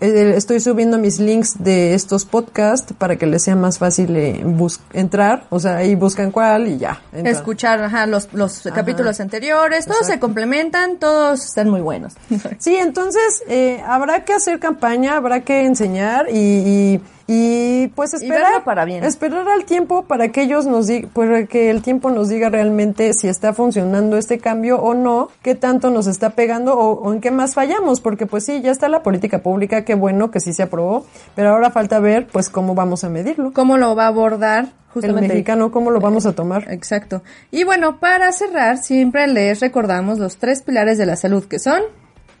eh, 0.00 0.34
estoy 0.36 0.60
subiendo 0.60 0.98
mis 0.98 1.20
links 1.20 1.62
de 1.62 1.94
estos 1.94 2.24
podcasts 2.24 2.92
para 2.92 3.16
que 3.16 3.26
les 3.26 3.42
sea 3.42 3.54
más 3.54 3.78
fácil 3.78 4.14
eh, 4.16 4.44
entrar, 4.92 5.46
o 5.50 5.60
sea, 5.60 5.76
ahí 5.76 5.94
buscan 5.94 6.30
cuál 6.30 6.66
y 6.66 6.78
ya. 6.78 7.00
Entran. 7.12 7.34
Escuchar 7.34 7.82
ajá, 7.82 8.06
los, 8.06 8.32
los 8.32 8.60
capítulos 8.74 9.20
anteriores, 9.20 9.86
todos 9.86 10.06
se 10.06 10.18
complementan, 10.18 10.98
todos 10.98 11.44
están 11.44 11.70
muy 11.70 11.80
buenos. 11.80 12.14
sí, 12.58 12.74
entonces 12.74 13.42
eh, 13.48 13.82
habrá 13.86 14.24
que 14.24 14.34
hacer 14.34 14.58
campaña, 14.58 15.16
habrá 15.16 15.40
que 15.40 15.64
enseñar 15.64 16.26
y, 16.30 16.36
y 16.36 17.00
y 17.26 17.88
pues 17.88 18.14
esperar 18.14 18.60
y 18.60 18.64
para 18.64 18.84
bien. 18.84 19.02
esperar 19.04 19.48
al 19.48 19.64
tiempo 19.64 20.04
para 20.04 20.28
que 20.28 20.42
ellos 20.42 20.66
nos 20.66 20.86
digan 20.86 21.10
para 21.10 21.46
que 21.46 21.70
el 21.70 21.82
tiempo 21.82 22.10
nos 22.10 22.28
diga 22.28 22.50
realmente 22.50 23.12
si 23.14 23.28
está 23.28 23.54
funcionando 23.54 24.18
este 24.18 24.38
cambio 24.38 24.78
o 24.80 24.94
no 24.94 25.30
qué 25.42 25.54
tanto 25.54 25.90
nos 25.90 26.06
está 26.06 26.30
pegando 26.30 26.78
o, 26.78 27.00
o, 27.00 27.12
en 27.12 27.20
qué 27.20 27.30
más 27.30 27.54
fallamos 27.54 28.00
porque 28.00 28.26
pues 28.26 28.44
sí 28.44 28.60
ya 28.60 28.70
está 28.70 28.88
la 28.88 29.02
política 29.02 29.38
pública 29.38 29.84
qué 29.84 29.94
bueno 29.94 30.30
que 30.30 30.40
sí 30.40 30.52
se 30.52 30.64
aprobó 30.64 31.06
pero 31.34 31.50
ahora 31.50 31.70
falta 31.70 31.98
ver 31.98 32.26
pues 32.26 32.50
cómo 32.50 32.74
vamos 32.74 33.04
a 33.04 33.08
medirlo 33.08 33.52
cómo 33.52 33.78
lo 33.78 33.94
va 33.96 34.04
a 34.04 34.08
abordar 34.08 34.68
Justamente. 34.94 35.24
El 35.26 35.32
mexicano, 35.32 35.72
¿cómo 35.72 35.90
lo 35.90 35.98
vamos 35.98 36.24
a 36.24 36.34
tomar? 36.34 36.72
Exacto. 36.72 37.24
Y 37.50 37.64
bueno, 37.64 37.98
para 37.98 38.30
cerrar, 38.30 38.78
siempre 38.78 39.26
les 39.26 39.58
recordamos 39.58 40.20
los 40.20 40.36
tres 40.36 40.62
pilares 40.62 40.98
de 40.98 41.04
la 41.04 41.16
salud 41.16 41.46
que 41.46 41.58
son 41.58 41.82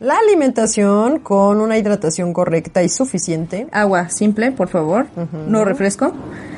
la 0.04 0.16
alimentación 0.18 1.18
con 1.20 1.60
una 1.60 1.76
hidratación 1.78 2.32
correcta 2.32 2.82
y 2.82 2.88
suficiente. 2.88 3.66
Agua 3.72 4.08
simple, 4.10 4.52
por 4.52 4.68
favor. 4.68 5.06
Uh 5.16 5.20
-huh. 5.20 5.46
No 5.48 5.64
refresco. 5.64 6.12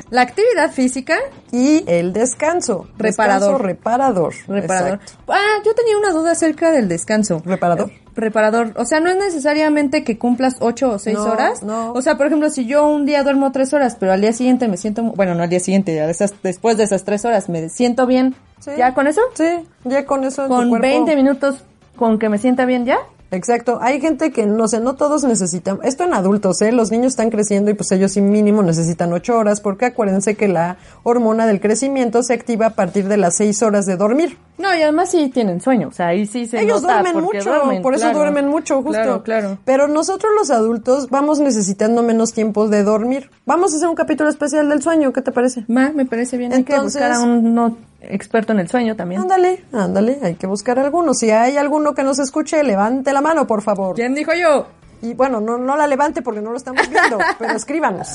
La 0.09 0.21
actividad 0.21 0.71
física. 0.71 1.15
Y 1.51 1.83
el 1.87 2.13
descanso. 2.13 2.87
Reparador. 2.97 3.49
Descanso 3.51 3.57
reparador. 3.67 4.33
Reparador. 4.47 4.93
Exacto. 5.01 5.23
Ah, 5.27 5.61
yo 5.65 5.73
tenía 5.73 5.97
una 5.97 6.11
duda 6.11 6.31
acerca 6.31 6.71
del 6.71 6.87
descanso. 6.87 7.41
¿Reparador? 7.45 7.89
Eh, 7.89 8.01
reparador. 8.15 8.71
O 8.77 8.85
sea, 8.85 8.99
no 9.01 9.09
es 9.09 9.17
necesariamente 9.17 10.03
que 10.05 10.17
cumplas 10.17 10.55
ocho 10.61 10.91
o 10.91 10.99
seis 10.99 11.17
No, 11.17 11.25
horas. 11.25 11.61
no. 11.63 11.91
O 11.93 12.01
sea, 12.01 12.15
por 12.17 12.27
ejemplo, 12.27 12.49
si 12.49 12.65
yo 12.65 12.87
un 12.87 13.05
día 13.05 13.23
duermo 13.23 13.51
tres 13.51 13.73
horas, 13.73 13.97
pero 13.99 14.13
al 14.13 14.21
día 14.21 14.31
siguiente 14.33 14.67
me 14.69 14.77
siento, 14.77 15.03
bueno, 15.03 15.35
no 15.35 15.43
al 15.43 15.49
día 15.49 15.59
siguiente, 15.59 15.97
esas- 16.09 16.33
después 16.41 16.77
de 16.77 16.83
esas 16.85 17.03
tres 17.03 17.25
horas 17.25 17.49
me 17.49 17.67
siento 17.69 18.05
bien. 18.07 18.33
Sí. 18.59 18.71
¿Ya 18.77 18.93
con 18.93 19.07
eso? 19.07 19.21
Sí, 19.33 19.45
ya 19.83 20.05
con 20.05 20.23
eso 20.23 20.43
tu 20.43 20.49
Con 20.49 20.69
cuerpo- 20.69 20.87
20 20.87 21.15
minutos 21.15 21.63
con 21.97 22.17
que 22.17 22.29
me 22.29 22.37
sienta 22.37 22.65
bien 22.65 22.85
ya. 22.85 22.97
Exacto. 23.31 23.79
Hay 23.81 23.99
gente 23.99 24.31
que 24.31 24.45
no 24.45 24.67
sé, 24.67 24.79
no 24.79 24.95
todos 24.95 25.23
necesitan. 25.23 25.79
Esto 25.83 26.03
en 26.03 26.13
adultos, 26.13 26.61
¿eh? 26.61 26.71
Los 26.71 26.91
niños 26.91 27.07
están 27.07 27.29
creciendo 27.29 27.69
y 27.71 27.73
pues 27.73 27.91
ellos 27.91 28.11
sí 28.13 28.21
mínimo 28.21 28.63
necesitan 28.63 29.11
ocho 29.13 29.37
horas 29.37 29.59
porque 29.61 29.85
acuérdense 29.85 30.35
que 30.35 30.47
la 30.47 30.77
hormona 31.03 31.45
del 31.45 31.59
crecimiento 31.59 32.23
se 32.23 32.33
activa 32.33 32.67
a 32.67 32.69
partir 32.71 33.07
de 33.07 33.17
las 33.17 33.35
seis 33.35 33.61
horas 33.63 33.85
de 33.85 33.97
dormir. 33.97 34.37
No, 34.57 34.75
y 34.75 34.81
además 34.81 35.11
sí 35.11 35.29
tienen 35.29 35.61
sueño, 35.61 35.89
o 35.89 35.91
sea, 35.91 36.07
ahí 36.07 36.25
sí 36.25 36.47
se 36.47 36.59
Ellos 36.61 36.81
nota 36.81 37.01
duermen 37.01 37.23
mucho, 37.23 37.43
duermen, 37.43 37.81
por 37.83 37.93
eso 37.93 38.05
claro. 38.05 38.17
duermen 38.17 38.47
mucho, 38.47 38.77
justo. 38.77 38.91
Claro, 38.91 39.23
claro. 39.23 39.57
Pero 39.65 39.87
nosotros 39.87 40.31
los 40.35 40.49
adultos 40.49 41.09
vamos 41.11 41.39
necesitando 41.39 42.01
menos 42.01 42.33
tiempo 42.33 42.67
de 42.67 42.83
dormir. 42.83 43.29
Vamos 43.45 43.73
a 43.73 43.77
hacer 43.77 43.87
un 43.87 43.93
capítulo 43.95 44.29
especial 44.29 44.67
del 44.69 44.81
sueño, 44.81 45.13
¿qué 45.13 45.21
te 45.21 45.31
parece? 45.31 45.63
Ma, 45.67 45.91
me 45.93 46.05
parece 46.05 46.37
bien. 46.37 46.53
Hay 46.53 46.63
que 46.63 46.73
Entonces- 46.73 47.01
buscar 47.01 47.11
a 47.11 47.21
un 47.21 47.53
no 47.53 47.77
experto 48.01 48.53
en 48.53 48.59
el 48.59 48.69
sueño 48.69 48.95
también. 48.95 49.21
Ándale, 49.21 49.63
ándale, 49.73 50.19
hay 50.21 50.35
que 50.35 50.47
buscar 50.47 50.79
alguno. 50.79 51.13
Si 51.13 51.29
hay 51.31 51.57
alguno 51.57 51.93
que 51.93 52.03
nos 52.03 52.19
escuche, 52.19 52.63
levante 52.63 53.11
la 53.13 53.21
mano, 53.21 53.47
por 53.47 53.61
favor. 53.61 53.95
¿Quién 53.95 54.13
dijo 54.15 54.31
yo? 54.33 54.67
Y 55.01 55.13
bueno, 55.13 55.39
no, 55.39 55.57
no 55.59 55.75
la 55.77 55.85
levante 55.85 56.21
porque 56.23 56.41
no 56.41 56.51
lo 56.51 56.57
estamos 56.57 56.89
viendo, 56.89 57.17
pero 57.39 57.53
escríbanos. 57.53 58.07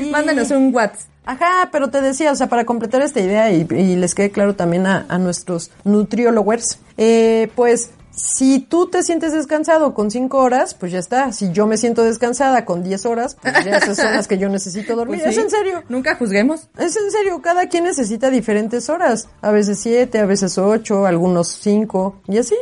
Y- 0.00 0.10
Mándanos 0.10 0.50
un 0.52 0.74
WhatsApp. 0.74 1.08
Ajá, 1.26 1.70
pero 1.72 1.88
te 1.88 2.00
decía, 2.02 2.30
o 2.32 2.36
sea, 2.36 2.48
para 2.48 2.64
completar 2.66 3.00
esta 3.02 3.18
idea 3.20 3.50
y, 3.50 3.66
y 3.70 3.96
les 3.96 4.14
quede 4.14 4.30
claro 4.30 4.54
también 4.54 4.86
a, 4.86 5.06
a 5.08 5.16
nuestros 5.18 5.70
nutriólogos, 5.84 6.78
eh, 6.98 7.48
pues 7.56 7.90
si 8.14 8.60
tú 8.60 8.88
te 8.88 9.02
sientes 9.02 9.32
descansado 9.32 9.92
con 9.92 10.10
cinco 10.10 10.38
horas, 10.38 10.74
pues 10.74 10.92
ya 10.92 10.98
está. 10.98 11.32
Si 11.32 11.50
yo 11.52 11.66
me 11.66 11.76
siento 11.76 12.04
descansada 12.04 12.64
con 12.64 12.82
10 12.84 13.06
horas, 13.06 13.36
pues 13.40 13.64
ya 13.64 13.78
esas 13.78 13.96
son 13.96 14.12
las 14.12 14.28
que 14.28 14.38
yo 14.38 14.48
necesito 14.48 14.94
dormir. 14.94 15.20
Pues 15.22 15.34
sí. 15.34 15.40
Es 15.40 15.44
en 15.44 15.50
serio. 15.50 15.82
Nunca 15.88 16.14
juzguemos. 16.14 16.68
Es 16.78 16.96
en 16.96 17.10
serio, 17.10 17.42
cada 17.42 17.68
quien 17.68 17.84
necesita 17.84 18.30
diferentes 18.30 18.88
horas. 18.88 19.28
A 19.42 19.50
veces 19.50 19.80
siete, 19.80 20.20
a 20.20 20.26
veces 20.26 20.58
ocho, 20.58 21.06
algunos 21.06 21.48
cinco, 21.48 22.20
y 22.28 22.38
así. 22.38 22.56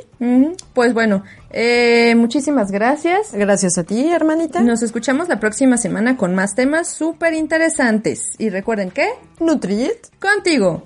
Pues 0.73 0.95
bueno, 0.95 1.25
eh, 1.51 2.15
muchísimas 2.17 2.71
gracias. 2.71 3.33
Gracias 3.33 3.77
a 3.77 3.85
ti, 3.85 4.09
hermanita. 4.09 4.61
Nos 4.63 4.83
escuchamos 4.83 5.29
la 5.29 5.39
próxima 5.41 5.77
semana 5.77 6.17
con 6.17 6.35
más 6.35 6.55
temas 6.55 6.89
súper 6.89 7.35
interesantes. 7.35 8.33
Y 8.39 8.49
recuerden 8.49 8.91
que, 8.91 9.09
Nutrit. 9.41 10.07
contigo. 10.21 10.85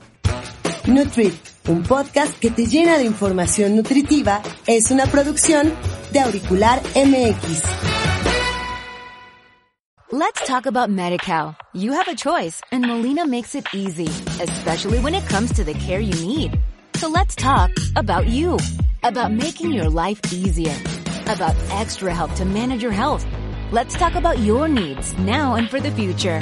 Nutrit, 0.86 1.34
un 1.68 1.82
podcast 1.82 2.38
que 2.38 2.50
te 2.50 2.66
llena 2.66 2.96
de 2.96 3.04
información 3.04 3.76
nutritiva, 3.76 4.40
es 4.66 4.90
una 4.90 5.06
producción 5.06 5.72
de 6.12 6.20
Auricular 6.20 6.80
MX. 6.94 7.62
Let's 10.12 10.46
talk 10.46 10.66
about 10.66 10.88
MediCal. 10.88 11.56
You 11.74 11.92
have 11.92 12.08
a 12.08 12.14
choice 12.14 12.60
and 12.70 12.86
Molina 12.86 13.26
makes 13.26 13.56
it 13.56 13.66
easy, 13.74 14.08
especially 14.40 15.00
when 15.00 15.14
it 15.14 15.26
comes 15.28 15.52
to 15.54 15.64
the 15.64 15.74
care 15.74 16.00
you 16.00 16.14
need. 16.24 16.52
So 16.94 17.08
let's 17.08 17.34
talk 17.34 17.70
about 17.96 18.26
you, 18.28 18.58
about 19.02 19.32
making 19.32 19.72
your 19.72 19.90
life 19.90 20.20
easier, 20.32 20.74
about 21.26 21.56
extra 21.72 22.14
help 22.14 22.32
to 22.36 22.44
manage 22.44 22.82
your 22.82 22.92
health. 22.92 23.26
Let's 23.72 23.96
talk 23.96 24.14
about 24.14 24.38
your 24.38 24.68
needs 24.68 25.18
now 25.18 25.56
and 25.56 25.68
for 25.68 25.80
the 25.80 25.90
future. 25.90 26.40